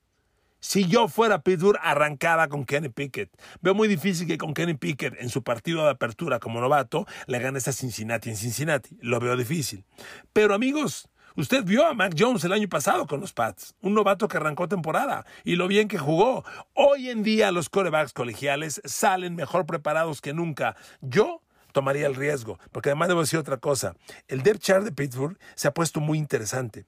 Si 0.59 0.87
yo 0.87 1.07
fuera 1.07 1.41
Pittsburgh, 1.41 1.79
arrancaba 1.81 2.47
con 2.47 2.65
Kenny 2.65 2.89
Pickett. 2.89 3.29
Veo 3.61 3.75
muy 3.75 3.87
difícil 3.87 4.27
que 4.27 4.37
con 4.37 4.53
Kenny 4.53 4.73
Pickett 4.73 5.13
en 5.19 5.29
su 5.29 5.43
partido 5.43 5.83
de 5.83 5.91
apertura 5.91 6.39
como 6.39 6.59
novato 6.59 7.05
le 7.27 7.39
ganes 7.39 7.67
a 7.67 7.71
Cincinnati 7.71 8.29
en 8.29 8.35
Cincinnati. 8.35 8.97
Lo 9.01 9.19
veo 9.19 9.37
difícil. 9.37 9.85
Pero 10.33 10.55
amigos, 10.55 11.07
usted 11.35 11.63
vio 11.63 11.85
a 11.85 11.93
Mac 11.93 12.15
Jones 12.17 12.43
el 12.45 12.53
año 12.53 12.67
pasado 12.67 13.05
con 13.05 13.21
los 13.21 13.33
Pats, 13.33 13.75
un 13.81 13.93
novato 13.93 14.27
que 14.27 14.37
arrancó 14.37 14.67
temporada 14.67 15.25
y 15.43 15.55
lo 15.55 15.67
bien 15.67 15.87
que 15.87 15.99
jugó. 15.99 16.43
Hoy 16.73 17.09
en 17.09 17.21
día 17.21 17.51
los 17.51 17.69
corebacks 17.69 18.13
colegiales 18.13 18.81
salen 18.85 19.35
mejor 19.35 19.65
preparados 19.65 20.19
que 20.19 20.33
nunca. 20.33 20.75
Yo 21.01 21.41
tomaría 21.73 22.07
el 22.07 22.15
riesgo, 22.15 22.57
porque 22.71 22.89
además 22.89 23.09
debo 23.09 23.21
decir 23.21 23.37
otra 23.37 23.57
cosa. 23.57 23.95
El 24.27 24.41
depth 24.41 24.61
chart 24.61 24.83
de 24.85 24.93
Pittsburgh 24.93 25.37
se 25.55 25.67
ha 25.67 25.73
puesto 25.73 25.99
muy 25.99 26.17
interesante. 26.17 26.85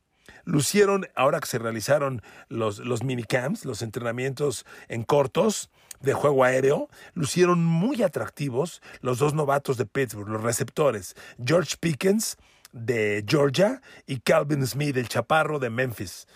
Lucieron, 0.48 1.08
ahora 1.14 1.40
que 1.40 1.48
se 1.48 1.60
realizaron 1.60 2.22
los, 2.48 2.80
los 2.80 3.04
minicamps, 3.04 3.66
los 3.66 3.82
entrenamientos 3.82 4.66
en 4.88 5.04
cortos 5.04 5.70
de 6.00 6.14
juego 6.14 6.44
aéreo, 6.44 6.90
lucieron 7.14 7.64
muy 7.64 8.02
atractivos 8.02 8.82
los 9.02 9.20
dos 9.20 9.34
novatos 9.34 9.78
de 9.78 9.86
Pittsburgh, 9.86 10.30
los 10.30 10.42
receptores, 10.42 11.16
George 11.44 11.76
Pickens, 11.80 12.38
de 12.72 13.24
Georgia 13.28 13.82
y 14.06 14.20
Calvin 14.20 14.66
Smith, 14.66 14.96
el 14.98 15.08
chaparro 15.08 15.60
de 15.60 15.70
Memphis, 15.70 16.28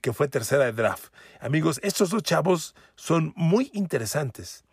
que 0.00 0.12
fue 0.12 0.28
tercera 0.28 0.64
de 0.64 0.72
draft. 0.72 1.12
Amigos, 1.40 1.80
estos 1.82 2.10
dos 2.10 2.22
chavos 2.22 2.74
son 2.94 3.32
muy 3.36 3.70
interesantes. 3.74 4.64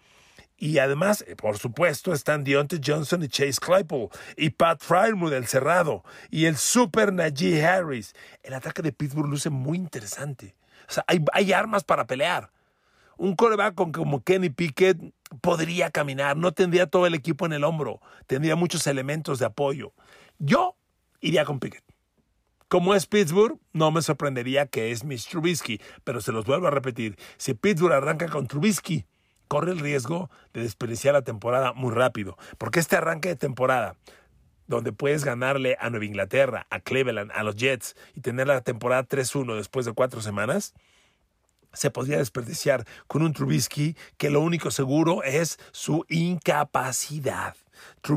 Y 0.62 0.78
además, 0.80 1.26
por 1.38 1.58
supuesto, 1.58 2.14
están 2.14 2.44
Deontay 2.44 2.82
Johnson 2.86 3.24
y 3.24 3.30
Chase 3.30 3.62
Claypool, 3.62 4.10
y 4.36 4.50
Pat 4.50 4.82
Frymouth, 4.82 5.32
el 5.32 5.48
cerrado, 5.48 6.04
y 6.30 6.46
el 6.46 6.58
super 6.58 7.14
Najee 7.14 7.66
Harris. 7.66 8.14
El 8.44 8.54
ataque 8.54 8.82
de 8.82 8.92
Pittsburgh 8.92 9.30
luce 9.30 9.50
muy 9.50 9.78
interesante. 9.78 10.56
O 10.90 10.92
sea, 10.92 11.06
hay, 11.08 11.24
hay 11.32 11.54
armas 11.54 11.86
para 11.86 12.06
pelear. 12.08 12.52
Un 13.16 13.38
coreback 13.38 13.74
como 13.76 14.22
Kenny 14.22 14.50
Pickett 14.50 14.98
podría 15.42 15.92
caminar, 15.92 16.36
no 16.36 16.52
tendría 16.52 16.88
todo 16.88 17.08
el 17.08 17.14
equipo 17.14 17.46
en 17.46 17.54
el 17.54 17.64
hombro, 17.64 18.02
tendría 18.28 18.58
muchos 18.58 18.86
elementos 18.86 19.40
de 19.40 19.46
apoyo. 19.46 19.94
Yo 20.40 20.76
iría 21.22 21.46
con 21.46 21.60
Pickett. 21.60 21.84
Como 22.68 22.96
es 22.96 23.08
Pittsburgh, 23.08 23.58
no 23.72 23.92
me 23.92 24.02
sorprendería 24.02 24.68
que 24.68 24.92
es 24.92 25.04
Mitch 25.04 25.30
Trubisky, 25.30 25.82
pero 26.04 26.22
se 26.22 26.34
los 26.34 26.46
vuelvo 26.46 26.68
a 26.68 26.72
repetir. 26.72 27.18
Si 27.38 27.54
Pittsburgh 27.54 27.94
arranca 27.94 28.28
con 28.28 28.48
Trubisky, 28.48 29.06
corre 29.50 29.74
el 29.74 29.80
riesgo 29.80 30.30
de 30.54 30.62
desperdiciar 30.62 31.14
la 31.14 31.24
temporada 31.24 31.74
muy 31.74 31.94
rápido. 31.94 32.38
Porque 32.58 32.80
este 32.80 32.96
arranque 32.96 33.28
de 33.28 33.36
temporada, 33.36 33.98
donde 34.68 34.94
puedes 34.94 35.26
ganarle 35.26 35.76
a 35.82 35.90
Nueva 35.90 36.06
Inglaterra, 36.06 36.68
a 36.70 36.80
Cleveland, 36.80 37.32
a 37.34 37.44
los 37.44 37.58
Jets 37.58 37.98
y 38.16 38.22
tener 38.22 38.48
la 38.48 38.62
temporada 38.62 39.04
3-1 39.04 39.58
después 39.58 39.86
de 39.86 39.92
cuatro 39.92 40.22
semanas, 40.22 40.74
se 41.74 41.92
podría 41.92 42.18
desperdiciar 42.18 42.86
con 43.08 43.22
un 43.22 43.34
Trubisky 43.34 43.96
que 44.18 44.30
lo 44.30 44.42
único 44.42 44.72
seguro 44.72 45.24
es 45.24 45.60
su 45.72 46.06
incapacidad. 46.10 47.56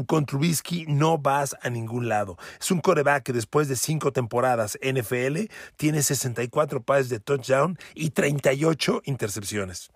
Con 0.06 0.26
Trubisky 0.26 0.86
no 0.86 1.18
vas 1.18 1.56
a 1.62 1.70
ningún 1.70 2.08
lado. 2.08 2.36
Es 2.60 2.70
un 2.70 2.80
coreback 2.80 3.22
que 3.22 3.32
después 3.32 3.68
de 3.68 3.76
cinco 3.76 4.12
temporadas 4.12 4.78
NFL 4.82 5.50
tiene 5.76 6.02
64 6.02 6.82
pases 6.82 7.08
de 7.08 7.20
touchdown 7.20 7.78
y 7.94 8.10
38 8.10 9.02
intercepciones. 9.04 9.90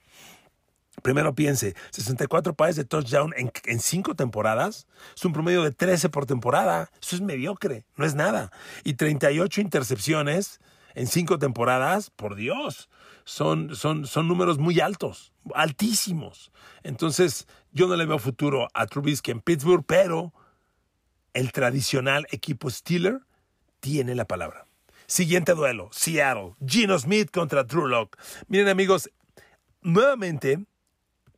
Primero 1.03 1.35
piense, 1.35 1.75
64 1.91 2.55
pases 2.55 2.77
de 2.77 2.85
touchdown 2.85 3.33
en, 3.37 3.53
en, 3.65 3.81
cinco 3.81 4.15
temporadas 4.15 4.87
es 5.15 5.25
un 5.25 5.33
promedio 5.33 5.63
de 5.63 5.71
13 5.71 6.09
por 6.09 6.27
temporada. 6.27 6.91
Eso 7.01 7.17
es 7.17 7.23
mediocre, 7.23 7.85
no 7.97 8.05
es 8.05 8.15
nada. 8.15 8.51
Y 8.85 8.95
38 8.95 9.61
intercepciones 9.61 10.61
en 10.95 11.07
cinco 11.07 11.39
temporadas, 11.39 12.11
por 12.11 12.35
Dios, 12.35 12.89
son, 13.25 13.77
son, 13.77 14.07
son 14.07 14.29
números 14.29 14.59
muy 14.59 14.81
altos, 14.81 15.33
altísimos. 15.55 16.51
Entonces, 16.83 17.47
yo 17.71 17.87
no 17.87 17.97
le 17.97 18.07
veo 18.07 18.19
futuro 18.19 18.69
a 18.73 18.87
Trubisky 18.87 19.31
en 19.31 19.41
Pittsburgh, 19.41 19.85
pero 19.87 20.33
el 21.35 21.53
tradicional 21.53 22.27
equipo 22.31 22.71
Steeler 22.71 23.21
tiene 23.81 24.15
la 24.15 24.25
palabra. 24.25 24.67
Siguiente 25.07 25.53
duelo, 25.53 25.91
Seattle, 25.93 26.55
Gino 26.67 26.99
Smith 26.99 27.31
contra 27.31 27.63
Drew 27.65 27.87
Locke. 27.87 28.19
Miren 28.49 28.69
amigos, 28.69 29.11
nuevamente 29.83 30.65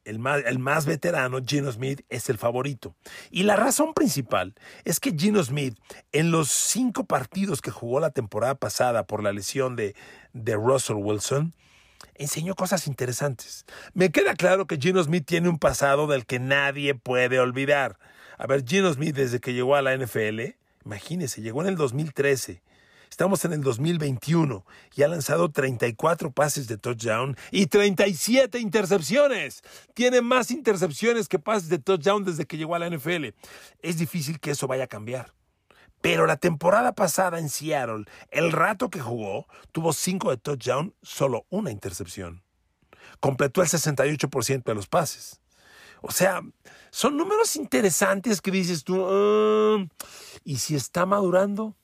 el 0.09 0.59
más, 0.59 0.87
veterano, 0.87 1.41
Gino 1.45 1.71
Smith, 1.71 2.01
es 2.09 2.29
el 2.31 2.39
favorito. 2.39 2.95
Y 3.31 3.43
la 3.43 3.57
razón 3.57 3.95
principal 3.95 4.55
es 4.85 5.01
que 5.01 5.13
Gino 5.17 5.43
Smith, 5.43 5.79
en 6.13 6.31
los 6.31 6.51
cinco 6.51 7.05
partidos 7.05 7.61
que 7.61 7.71
jugó 7.71 8.01
la 8.01 8.11
temporada 8.11 8.55
pasada 8.55 9.07
por 9.07 9.23
la 9.23 9.33
lesión 9.33 9.77
de, 9.77 9.95
de 10.33 10.55
Russell 10.55 10.97
Wilson, 10.97 11.55
enseñó 12.15 12.55
cosas 12.55 12.87
interesantes. 12.87 13.65
Me 13.93 14.11
queda 14.11 14.35
claro 14.35 14.67
que 14.67 14.79
Gino 14.79 15.03
Smith 15.03 15.27
tiene 15.27 15.49
un 15.49 15.59
pasado 15.59 16.07
del 16.07 16.27
que 16.27 16.39
nadie 16.39 16.95
puede 16.95 17.39
olvidar. 17.39 17.99
A 18.39 18.47
ver, 18.47 18.65
Gino 18.67 18.93
Smith 18.93 19.15
desde 19.15 19.41
que 19.41 19.53
llegó 19.53 19.77
a 19.77 19.83
la 19.83 19.97
NFL, 19.97 20.41
imagínese, 20.85 21.43
llegó 21.43 21.63
en 21.63 21.69
el 21.69 21.77
2013. 21.77 22.63
Estamos 23.19 23.45
en 23.45 23.53
el 23.53 23.63
2021 23.65 24.65
y 24.95 25.03
ha 25.03 25.09
lanzado 25.09 25.51
34 25.51 26.31
pases 26.31 26.69
de 26.69 26.79
touchdown 26.79 27.37
y 27.51 27.67
37 27.67 28.61
intercepciones. 28.61 29.65
Tiene 29.93 30.21
más 30.21 30.53
intercepciones 30.53 31.27
que 31.27 31.41
pases 31.41 31.69
de 31.69 31.81
touchdown 31.81 32.23
desde 32.23 32.47
que 32.47 32.57
llegó 32.57 32.77
a 32.77 32.79
la 32.79 32.89
NFL. 32.89 33.35
Es 33.83 33.99
difícil 33.99 34.39
que 34.39 34.53
eso 34.53 34.69
vaya 34.69 34.85
a 34.85 34.87
cambiar. 34.87 35.35
Pero 36.01 36.27
la 36.27 36.37
temporada 36.37 36.93
pasada 36.93 37.41
en 37.41 37.49
Seattle, 37.49 38.05
el 38.31 38.53
rato 38.53 38.89
que 38.89 39.01
jugó, 39.01 39.49
tuvo 39.73 39.93
5 39.93 40.31
de 40.31 40.37
touchdown, 40.37 40.95
solo 41.03 41.45
una 41.51 41.73
intercepción. 41.73 42.45
Completó 43.19 43.63
el 43.63 43.69
68% 43.69 44.63
de 44.63 44.75
los 44.77 44.87
pases. 44.87 45.41
O 46.03 46.13
sea, 46.13 46.41
son 46.93 47.17
números 47.17 47.57
interesantes 47.57 48.41
que 48.41 48.53
dices 48.53 48.85
tú, 48.85 49.05
ah, 49.11 49.85
¿y 50.45 50.59
si 50.59 50.77
está 50.77 51.05
madurando? 51.05 51.75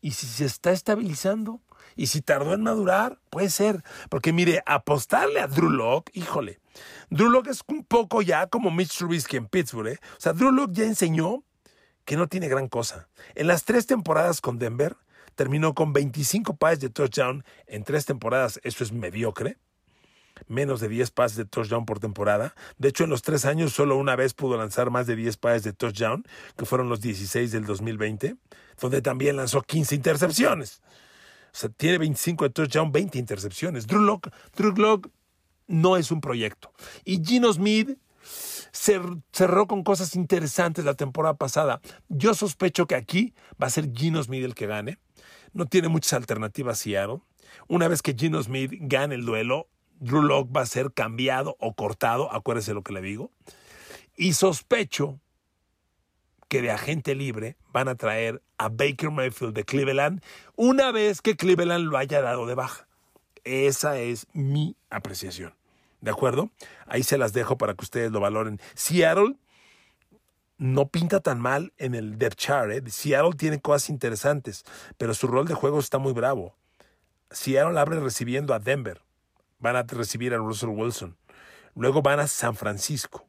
¿Y 0.00 0.12
si 0.12 0.26
se 0.26 0.44
está 0.44 0.72
estabilizando? 0.72 1.60
¿Y 1.96 2.06
si 2.06 2.22
tardó 2.22 2.54
en 2.54 2.62
madurar? 2.62 3.18
Puede 3.30 3.50
ser. 3.50 3.82
Porque 4.08 4.32
mire, 4.32 4.62
apostarle 4.66 5.40
a 5.40 5.46
Drew 5.46 5.70
Locke, 5.70 6.10
híjole. 6.14 6.60
Drew 7.10 7.28
Locke 7.28 7.50
es 7.50 7.62
un 7.66 7.84
poco 7.84 8.22
ya 8.22 8.46
como 8.46 8.70
Mitch 8.70 8.96
Trubisky 8.96 9.36
en 9.36 9.46
Pittsburgh. 9.46 9.88
¿eh? 9.88 9.98
O 10.16 10.20
sea, 10.20 10.32
Drew 10.32 10.52
Locke 10.52 10.72
ya 10.74 10.84
enseñó 10.84 11.44
que 12.04 12.16
no 12.16 12.28
tiene 12.28 12.48
gran 12.48 12.68
cosa. 12.68 13.08
En 13.34 13.46
las 13.46 13.64
tres 13.64 13.86
temporadas 13.86 14.40
con 14.40 14.58
Denver, 14.58 14.96
terminó 15.34 15.74
con 15.74 15.92
25 15.92 16.56
pases 16.56 16.80
de 16.80 16.90
touchdown 16.90 17.44
en 17.66 17.84
tres 17.84 18.06
temporadas. 18.06 18.60
Eso 18.62 18.84
es 18.84 18.92
mediocre. 18.92 19.58
Menos 20.48 20.80
de 20.80 20.88
10 20.88 21.10
pases 21.10 21.36
de 21.36 21.44
touchdown 21.44 21.86
por 21.86 22.00
temporada. 22.00 22.54
De 22.78 22.88
hecho, 22.88 23.04
en 23.04 23.10
los 23.10 23.22
tres 23.22 23.44
años 23.44 23.72
solo 23.72 23.96
una 23.96 24.16
vez 24.16 24.34
pudo 24.34 24.56
lanzar 24.56 24.90
más 24.90 25.06
de 25.06 25.16
10 25.16 25.36
pases 25.36 25.62
de 25.62 25.72
touchdown, 25.72 26.24
que 26.56 26.64
fueron 26.64 26.88
los 26.88 27.00
16 27.00 27.52
del 27.52 27.64
2020, 27.64 28.36
donde 28.80 29.02
también 29.02 29.36
lanzó 29.36 29.62
15 29.62 29.94
intercepciones. 29.94 30.82
O 31.52 31.56
sea, 31.56 31.70
tiene 31.70 31.98
25 31.98 32.44
de 32.44 32.50
touchdown, 32.50 32.92
20 32.92 33.18
intercepciones. 33.18 33.86
Drew 33.86 34.00
Locke, 34.00 34.30
Drew 34.56 34.72
Locke 34.72 35.10
no 35.66 35.96
es 35.96 36.10
un 36.10 36.20
proyecto. 36.20 36.72
Y 37.04 37.22
Gino 37.24 37.52
Smith 37.52 37.98
cerró 38.72 39.66
con 39.66 39.82
cosas 39.82 40.14
interesantes 40.14 40.84
la 40.84 40.94
temporada 40.94 41.34
pasada. 41.34 41.80
Yo 42.08 42.34
sospecho 42.34 42.86
que 42.86 42.94
aquí 42.94 43.34
va 43.60 43.66
a 43.66 43.70
ser 43.70 43.92
Gino 43.92 44.22
Smith 44.22 44.44
el 44.44 44.54
que 44.54 44.66
gane. 44.66 44.98
No 45.52 45.66
tiene 45.66 45.88
muchas 45.88 46.12
alternativas 46.14 46.78
Seattle. 46.78 47.20
Una 47.66 47.88
vez 47.88 48.02
que 48.02 48.14
Gino 48.14 48.42
Smith 48.42 48.72
gane 48.80 49.16
el 49.16 49.24
duelo, 49.24 49.68
Drew 50.00 50.22
Locke 50.22 50.50
va 50.50 50.62
a 50.62 50.66
ser 50.66 50.92
cambiado 50.92 51.56
o 51.60 51.74
cortado, 51.74 52.32
acuérdese 52.32 52.74
lo 52.74 52.82
que 52.82 52.92
le 52.92 53.02
digo. 53.02 53.30
Y 54.16 54.32
sospecho 54.32 55.20
que 56.48 56.62
de 56.62 56.72
agente 56.72 57.14
libre 57.14 57.56
van 57.72 57.86
a 57.86 57.94
traer 57.94 58.42
a 58.58 58.68
Baker 58.68 59.10
Mayfield 59.10 59.54
de 59.54 59.64
Cleveland 59.64 60.22
una 60.56 60.90
vez 60.90 61.22
que 61.22 61.36
Cleveland 61.36 61.86
lo 61.86 61.96
haya 61.96 62.20
dado 62.20 62.46
de 62.46 62.56
baja. 62.56 62.88
Esa 63.44 63.98
es 63.98 64.26
mi 64.32 64.76
apreciación. 64.90 65.54
¿De 66.00 66.10
acuerdo? 66.10 66.50
Ahí 66.86 67.02
se 67.02 67.18
las 67.18 67.32
dejo 67.32 67.56
para 67.56 67.74
que 67.74 67.84
ustedes 67.84 68.10
lo 68.10 68.20
valoren. 68.20 68.60
Seattle 68.74 69.36
no 70.58 70.88
pinta 70.88 71.20
tan 71.20 71.40
mal 71.40 71.72
en 71.78 71.94
el 71.94 72.18
depth 72.18 72.36
chart. 72.36 72.70
¿eh? 72.70 72.82
Seattle 72.90 73.34
tiene 73.36 73.60
cosas 73.60 73.90
interesantes, 73.90 74.64
pero 74.98 75.14
su 75.14 75.26
rol 75.26 75.46
de 75.46 75.54
juego 75.54 75.78
está 75.78 75.98
muy 75.98 76.12
bravo. 76.12 76.56
Seattle 77.30 77.78
abre 77.78 78.00
recibiendo 78.00 78.54
a 78.54 78.58
Denver. 78.58 79.02
Van 79.60 79.76
a 79.76 79.82
recibir 79.82 80.34
a 80.34 80.38
Russell 80.38 80.70
Wilson. 80.70 81.16
Luego 81.74 82.02
van 82.02 82.20
a 82.20 82.26
San 82.26 82.56
Francisco. 82.56 83.26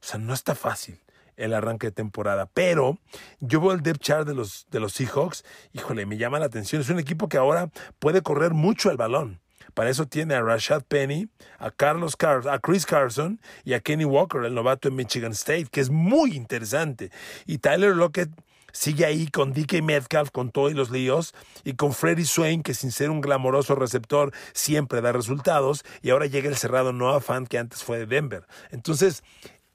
O 0.00 0.08
sea, 0.08 0.18
no 0.18 0.34
está 0.34 0.54
fácil 0.54 1.00
el 1.36 1.54
arranque 1.54 1.88
de 1.88 1.92
temporada. 1.92 2.46
Pero 2.52 2.98
yo 3.40 3.60
veo 3.60 3.72
el 3.72 3.82
depth 3.82 4.00
chart 4.00 4.26
de 4.26 4.34
los, 4.34 4.66
de 4.70 4.80
los 4.80 4.92
Seahawks. 4.92 5.44
Híjole, 5.72 6.06
me 6.06 6.16
llama 6.16 6.38
la 6.38 6.46
atención. 6.46 6.80
Es 6.80 6.90
un 6.90 6.98
equipo 6.98 7.28
que 7.28 7.36
ahora 7.36 7.70
puede 7.98 8.22
correr 8.22 8.52
mucho 8.52 8.90
el 8.90 8.96
balón. 8.96 9.40
Para 9.74 9.90
eso 9.90 10.06
tiene 10.06 10.34
a 10.34 10.40
Rashad 10.40 10.84
Penny, 10.84 11.28
a 11.58 11.70
Carlos 11.70 12.16
Car 12.16 12.48
a 12.48 12.58
Chris 12.60 12.86
Carson 12.86 13.40
y 13.62 13.74
a 13.74 13.80
Kenny 13.80 14.06
Walker, 14.06 14.42
el 14.42 14.54
novato 14.54 14.88
en 14.88 14.96
Michigan 14.96 15.32
State, 15.32 15.66
que 15.70 15.82
es 15.82 15.90
muy 15.90 16.34
interesante. 16.34 17.10
Y 17.44 17.58
Tyler 17.58 17.94
Lockett 17.94 18.30
sigue 18.76 19.06
ahí 19.06 19.28
con 19.28 19.52
DK 19.52 19.82
Metcalf, 19.82 20.30
con 20.30 20.50
todos 20.50 20.74
los 20.74 20.90
líos, 20.90 21.34
y 21.64 21.74
con 21.74 21.92
Freddie 21.92 22.26
Swain, 22.26 22.62
que 22.62 22.74
sin 22.74 22.92
ser 22.92 23.10
un 23.10 23.22
glamoroso 23.22 23.74
receptor 23.74 24.32
siempre 24.52 25.00
da 25.00 25.12
resultados, 25.12 25.82
y 26.02 26.10
ahora 26.10 26.26
llega 26.26 26.48
el 26.48 26.56
cerrado 26.56 26.92
Noah 26.92 27.20
Fant, 27.20 27.48
que 27.48 27.58
antes 27.58 27.82
fue 27.82 27.98
de 27.98 28.06
Denver. 28.06 28.46
Entonces, 28.70 29.24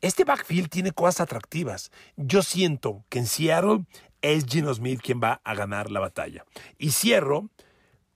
este 0.01 0.23
backfield 0.23 0.69
tiene 0.69 0.91
cosas 0.91 1.21
atractivas. 1.21 1.91
Yo 2.15 2.43
siento 2.43 3.03
que 3.09 3.19
en 3.19 3.27
Seattle 3.27 3.85
es 4.21 4.45
Gino 4.45 4.73
Smith 4.73 5.01
quien 5.01 5.19
va 5.19 5.41
a 5.43 5.55
ganar 5.55 5.89
la 5.89 5.99
batalla. 5.99 6.45
Y 6.77 6.91
cierro 6.91 7.49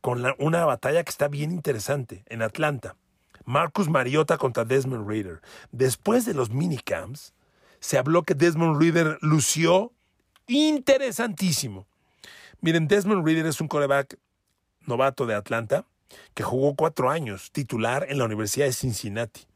con 0.01 0.23
una 0.37 0.65
batalla 0.65 1.03
que 1.03 1.09
está 1.09 1.27
bien 1.27 1.51
interesante 1.51 2.23
en 2.27 2.43
Atlanta. 2.43 2.95
Marcus 3.43 3.89
Mariota 3.89 4.37
contra 4.37 4.65
Desmond 4.65 5.07
Reader. 5.07 5.41
Después 5.71 6.25
de 6.25 6.35
los 6.35 6.51
minicamps, 6.51 7.33
se 7.79 7.97
habló 7.97 8.21
que 8.23 8.35
Desmond 8.35 8.79
Reader 8.79 9.17
lució 9.21 9.94
interesantísimo. 10.47 11.85
Miren, 12.61 12.87
Desmond 12.87 13.25
Reader 13.25 13.45
es 13.45 13.61
un 13.61 13.67
coreback 13.67 14.17
novato 14.81 15.25
de 15.25 15.35
Atlanta, 15.35 15.85
que 16.33 16.43
jugó 16.43 16.75
cuatro 16.75 17.09
años 17.09 17.51
titular 17.51 18.05
en 18.09 18.17
la 18.17 18.25
Universidad 18.25 18.65
de 18.65 18.73
Cincinnati. 18.73 19.47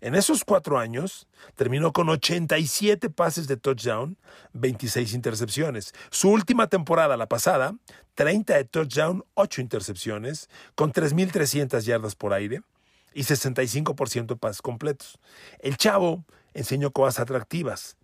En 0.00 0.14
esos 0.14 0.44
cuatro 0.44 0.78
años 0.78 1.26
terminó 1.54 1.92
con 1.92 2.08
87 2.08 3.08
pases 3.10 3.48
de 3.48 3.56
touchdown, 3.56 4.18
26 4.52 5.14
intercepciones. 5.14 5.94
Su 6.10 6.30
última 6.30 6.66
temporada, 6.66 7.16
la 7.16 7.26
pasada, 7.26 7.74
30 8.14 8.54
de 8.54 8.64
touchdown, 8.64 9.24
8 9.34 9.60
intercepciones, 9.62 10.50
con 10.74 10.92
3.300 10.92 11.80
yardas 11.82 12.14
por 12.14 12.34
aire 12.34 12.62
y 13.14 13.22
65% 13.22 14.26
de 14.26 14.36
pases 14.36 14.62
completos. 14.62 15.18
El 15.58 15.76
chavo 15.76 16.24
enseñó 16.54 16.90
cosas 16.90 17.20
atractivas. 17.20 17.96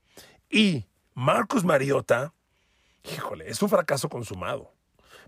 Y 0.50 0.86
Marcus 1.20 1.64
Mariota, 1.64 2.32
híjole, 3.02 3.50
es 3.50 3.60
un 3.60 3.68
fracaso 3.68 4.08
consumado. 4.08 4.72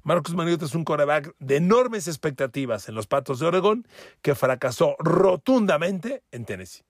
Marcus 0.04 0.36
Mariota 0.36 0.64
es 0.64 0.76
un 0.76 0.84
coreback 0.84 1.34
de 1.40 1.56
enormes 1.56 2.06
expectativas 2.06 2.88
en 2.88 2.94
los 2.94 3.08
Patos 3.08 3.40
de 3.40 3.46
Oregón 3.46 3.88
que 4.22 4.36
fracasó 4.36 4.94
rotundamente 5.00 6.22
en 6.30 6.44
Tennessee. 6.44 6.84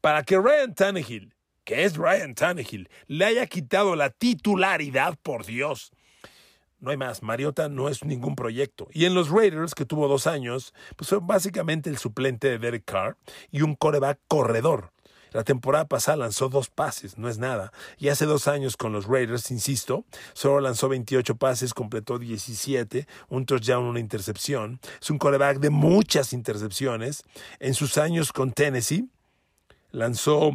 Para 0.00 0.24
que 0.24 0.36
Ryan 0.36 0.74
Tannehill, 0.74 1.32
que 1.62 1.84
es 1.84 1.96
Ryan 1.96 2.34
Tannehill, 2.34 2.88
le 3.06 3.24
haya 3.24 3.46
quitado 3.46 3.94
la 3.94 4.10
titularidad, 4.10 5.16
por 5.22 5.46
Dios. 5.46 5.92
No 6.80 6.90
hay 6.90 6.96
más, 6.96 7.22
Mariota 7.22 7.68
no 7.68 7.88
es 7.88 8.04
ningún 8.04 8.34
proyecto. 8.34 8.88
Y 8.90 9.04
en 9.04 9.14
los 9.14 9.30
Raiders, 9.30 9.76
que 9.76 9.84
tuvo 9.84 10.08
dos 10.08 10.26
años, 10.26 10.74
pues 10.96 11.08
fue 11.08 11.20
básicamente 11.22 11.88
el 11.88 11.98
suplente 11.98 12.48
de 12.48 12.58
Derek 12.58 12.84
Carr 12.84 13.16
y 13.52 13.62
un 13.62 13.76
coreback 13.76 14.18
corredor. 14.26 14.90
La 15.32 15.44
temporada 15.44 15.86
pasada 15.86 16.16
lanzó 16.16 16.48
dos 16.48 16.70
pases, 16.70 17.18
no 17.18 17.28
es 17.28 17.38
nada. 17.38 17.72
Y 17.98 18.08
hace 18.08 18.26
dos 18.26 18.48
años 18.48 18.76
con 18.76 18.92
los 18.92 19.06
Raiders, 19.06 19.50
insisto, 19.50 20.04
solo 20.32 20.60
lanzó 20.60 20.88
28 20.88 21.36
pases, 21.36 21.74
completó 21.74 22.18
17, 22.18 23.06
un 23.28 23.46
touchdown, 23.46 23.84
una 23.84 24.00
intercepción. 24.00 24.80
Es 25.00 25.10
un 25.10 25.18
coreback 25.18 25.58
de 25.58 25.70
muchas 25.70 26.32
intercepciones. 26.32 27.22
En 27.58 27.74
sus 27.74 27.98
años 27.98 28.32
con 28.32 28.52
Tennessee, 28.52 29.08
lanzó, 29.90 30.52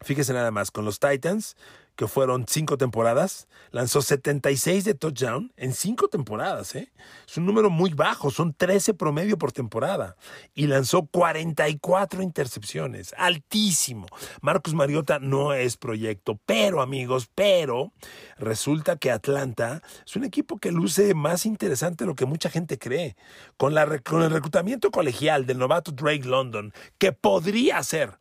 fíjese 0.00 0.32
nada 0.32 0.50
más, 0.50 0.70
con 0.70 0.84
los 0.84 0.98
Titans, 0.98 1.56
que 2.00 2.08
fueron 2.08 2.46
cinco 2.48 2.78
temporadas, 2.78 3.46
lanzó 3.72 4.00
76 4.00 4.84
de 4.84 4.94
touchdown 4.94 5.52
en 5.58 5.74
cinco 5.74 6.08
temporadas. 6.08 6.74
¿eh? 6.74 6.90
Es 7.28 7.36
un 7.36 7.44
número 7.44 7.68
muy 7.68 7.92
bajo, 7.92 8.30
son 8.30 8.54
13 8.54 8.94
promedio 8.94 9.36
por 9.36 9.52
temporada. 9.52 10.16
Y 10.54 10.66
lanzó 10.66 11.04
44 11.04 12.22
intercepciones, 12.22 13.14
altísimo. 13.18 14.06
Marcus 14.40 14.72
Mariota 14.72 15.18
no 15.18 15.52
es 15.52 15.76
proyecto, 15.76 16.40
pero 16.46 16.80
amigos, 16.80 17.28
pero 17.34 17.92
resulta 18.38 18.96
que 18.96 19.10
Atlanta 19.10 19.82
es 20.06 20.16
un 20.16 20.24
equipo 20.24 20.56
que 20.56 20.72
luce 20.72 21.12
más 21.12 21.44
interesante 21.44 22.04
de 22.04 22.08
lo 22.08 22.14
que 22.14 22.24
mucha 22.24 22.48
gente 22.48 22.78
cree. 22.78 23.14
Con, 23.58 23.74
la, 23.74 23.98
con 23.98 24.22
el 24.22 24.30
reclutamiento 24.30 24.90
colegial 24.90 25.44
del 25.44 25.58
novato 25.58 25.92
Drake 25.92 26.24
London, 26.24 26.72
que 26.96 27.12
podría 27.12 27.82
ser 27.82 28.19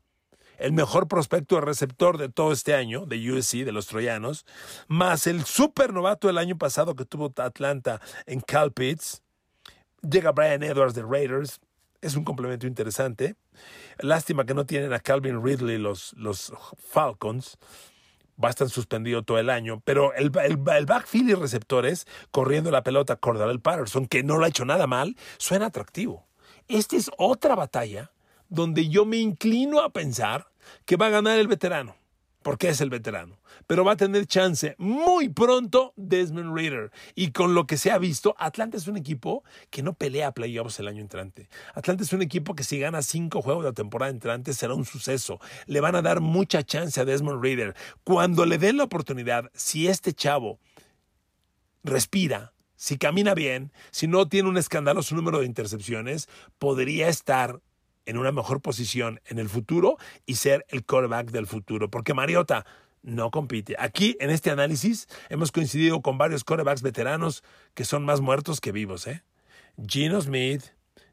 el 0.60 0.74
mejor 0.74 1.08
prospecto 1.08 1.56
de 1.56 1.62
receptor 1.62 2.18
de 2.18 2.30
todo 2.30 2.52
este 2.52 2.76
año, 2.76 3.06
de 3.06 3.32
USC, 3.32 3.64
de 3.66 3.72
los 3.72 3.88
troyanos, 3.88 4.46
más 4.88 5.26
el 5.28 5.46
super 5.46 5.94
novato 5.94 6.28
del 6.28 6.38
año 6.38 6.58
pasado 6.58 6.96
que 6.96 7.06
tuvo 7.06 7.34
Atlanta 7.38 8.02
en 8.26 8.42
Cal 8.42 8.72
Pitts. 8.72 9.24
Llega 10.02 10.32
Brian 10.32 10.64
Edwards 10.64 10.94
de 10.94 11.04
Raiders. 11.04 11.60
Es 12.02 12.16
un 12.16 12.24
complemento 12.24 12.68
interesante. 12.68 13.36
Lástima 14.00 14.46
que 14.46 14.54
no 14.54 14.66
tienen 14.66 14.94
a 14.94 15.00
Calvin 15.00 15.44
Ridley 15.44 15.78
los, 15.78 16.14
los 16.14 16.54
Falcons. 16.78 17.58
Va 18.42 18.48
a 18.48 18.52
estar 18.52 18.70
suspendido 18.70 19.24
todo 19.24 19.38
el 19.40 19.50
año. 19.50 19.82
Pero 19.84 20.14
el, 20.14 20.32
el, 20.44 20.60
el 20.74 20.86
backfield 20.86 21.30
y 21.30 21.34
receptores, 21.34 22.08
corriendo 22.32 22.72
la 22.72 22.84
pelota 22.84 23.18
Cordarel 23.18 23.60
Patterson, 23.60 24.08
que 24.08 24.24
no 24.24 24.38
lo 24.38 24.46
ha 24.46 24.50
hecho 24.50 24.64
nada 24.64 24.88
mal, 24.88 25.18
suena 25.38 25.66
atractivo. 25.66 26.26
Esta 26.70 26.96
es 26.96 27.12
otra 27.18 27.56
batalla 27.56 28.12
donde 28.50 28.90
yo 28.90 29.06
me 29.06 29.18
inclino 29.18 29.80
a 29.82 29.92
pensar 29.92 30.48
que 30.86 30.98
va 30.98 31.08
a 31.08 31.12
ganar 31.12 31.40
el 31.40 31.48
veterano, 31.48 31.96
porque 32.42 32.70
es 32.70 32.82
el 32.82 32.90
veterano. 32.90 33.40
Pero 33.68 33.86
va 33.86 33.94
a 33.94 33.98
tener 33.98 34.26
chance 34.26 34.76
muy 34.78 35.30
pronto 35.30 35.94
Desmond 35.96 36.56
Reader. 36.56 36.92
Y 37.14 37.32
con 37.32 37.54
lo 37.54 37.68
que 37.68 37.78
se 37.78 37.92
ha 37.92 37.98
visto, 37.98 38.36
Atlanta 38.40 38.78
es 38.78 38.88
un 38.88 38.98
equipo 38.98 39.44
que 39.70 39.84
no 39.84 39.94
pelea 39.94 40.32
playoffs 40.32 40.80
el 40.80 40.88
año 40.88 41.02
entrante. 41.02 41.50
Atlanta 41.76 42.04
es 42.04 42.14
un 42.14 42.22
equipo 42.22 42.56
que 42.56 42.64
si 42.64 42.80
gana 42.80 43.02
cinco 43.02 43.42
juegos 43.42 43.64
de 43.64 43.70
la 43.70 43.76
temporada 43.76 44.12
entrante 44.12 44.54
será 44.54 44.74
un 44.74 44.86
suceso. 44.86 45.40
Le 45.68 45.82
van 45.82 45.96
a 45.96 46.02
dar 46.02 46.20
mucha 46.20 46.64
chance 46.64 47.00
a 47.00 47.06
Desmond 47.06 47.44
Reader. 47.44 47.76
Cuando 48.04 48.46
le 48.46 48.58
den 48.58 48.78
la 48.78 48.86
oportunidad, 48.86 49.52
si 49.54 49.88
este 49.88 50.14
chavo 50.14 50.60
respira, 51.84 52.54
si 52.76 52.98
camina 52.98 53.34
bien, 53.34 53.72
si 53.92 54.08
no 54.08 54.30
tiene 54.30 54.50
un 54.50 54.58
escandaloso 54.58 55.14
número 55.14 55.40
de 55.40 55.46
intercepciones, 55.46 56.30
podría 56.58 57.10
estar 57.10 57.60
en 58.10 58.18
una 58.18 58.32
mejor 58.32 58.60
posición 58.60 59.22
en 59.28 59.38
el 59.38 59.50
futuro 59.50 59.98
y 60.26 60.36
ser 60.36 60.66
el 60.70 60.84
quarterback 60.84 61.30
del 61.30 61.46
futuro. 61.46 61.92
Porque 61.92 62.16
Mariota 62.16 62.66
no 63.04 63.30
compite. 63.30 63.76
Aquí, 63.78 64.18
en 64.20 64.32
este 64.32 64.50
análisis, 64.50 65.08
hemos 65.30 65.52
coincidido 65.52 66.02
con 66.02 66.18
varios 66.18 66.44
quarterbacks 66.44 66.82
veteranos 66.82 67.44
que 67.76 67.86
son 67.86 68.04
más 68.04 68.20
muertos 68.20 68.62
que 68.62 68.72
vivos. 68.72 69.06
¿eh? 69.06 69.24
Gino 69.88 70.20
Smith, 70.22 70.64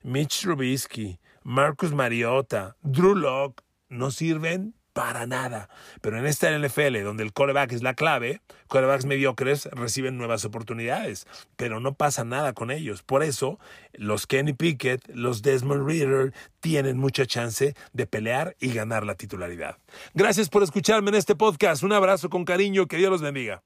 Mitch 0.02 0.40
Trubisky, 0.40 1.18
Marcus 1.42 1.92
Mariota, 1.92 2.76
Drew 2.82 3.14
Locke, 3.14 3.62
no 3.90 4.10
sirven 4.10 4.74
para 4.96 5.26
nada. 5.26 5.68
Pero 6.00 6.18
en 6.18 6.24
esta 6.24 6.50
NFL, 6.58 7.02
donde 7.04 7.22
el 7.22 7.34
coreback 7.34 7.70
es 7.72 7.82
la 7.82 7.92
clave, 7.92 8.40
corebacks 8.66 9.04
mediocres 9.04 9.66
reciben 9.72 10.16
nuevas 10.16 10.46
oportunidades, 10.46 11.26
pero 11.56 11.80
no 11.80 11.92
pasa 11.92 12.24
nada 12.24 12.54
con 12.54 12.70
ellos. 12.70 13.02
Por 13.02 13.22
eso, 13.22 13.60
los 13.92 14.26
Kenny 14.26 14.54
Pickett, 14.54 15.06
los 15.08 15.42
Desmond 15.42 15.86
Reader 15.86 16.32
tienen 16.60 16.96
mucha 16.96 17.26
chance 17.26 17.76
de 17.92 18.06
pelear 18.06 18.56
y 18.58 18.72
ganar 18.72 19.04
la 19.04 19.16
titularidad. 19.16 19.76
Gracias 20.14 20.48
por 20.48 20.62
escucharme 20.62 21.10
en 21.10 21.16
este 21.16 21.36
podcast. 21.36 21.82
Un 21.82 21.92
abrazo 21.92 22.30
con 22.30 22.46
cariño. 22.46 22.86
Que 22.86 22.96
Dios 22.96 23.10
los 23.10 23.20
bendiga. 23.20 23.62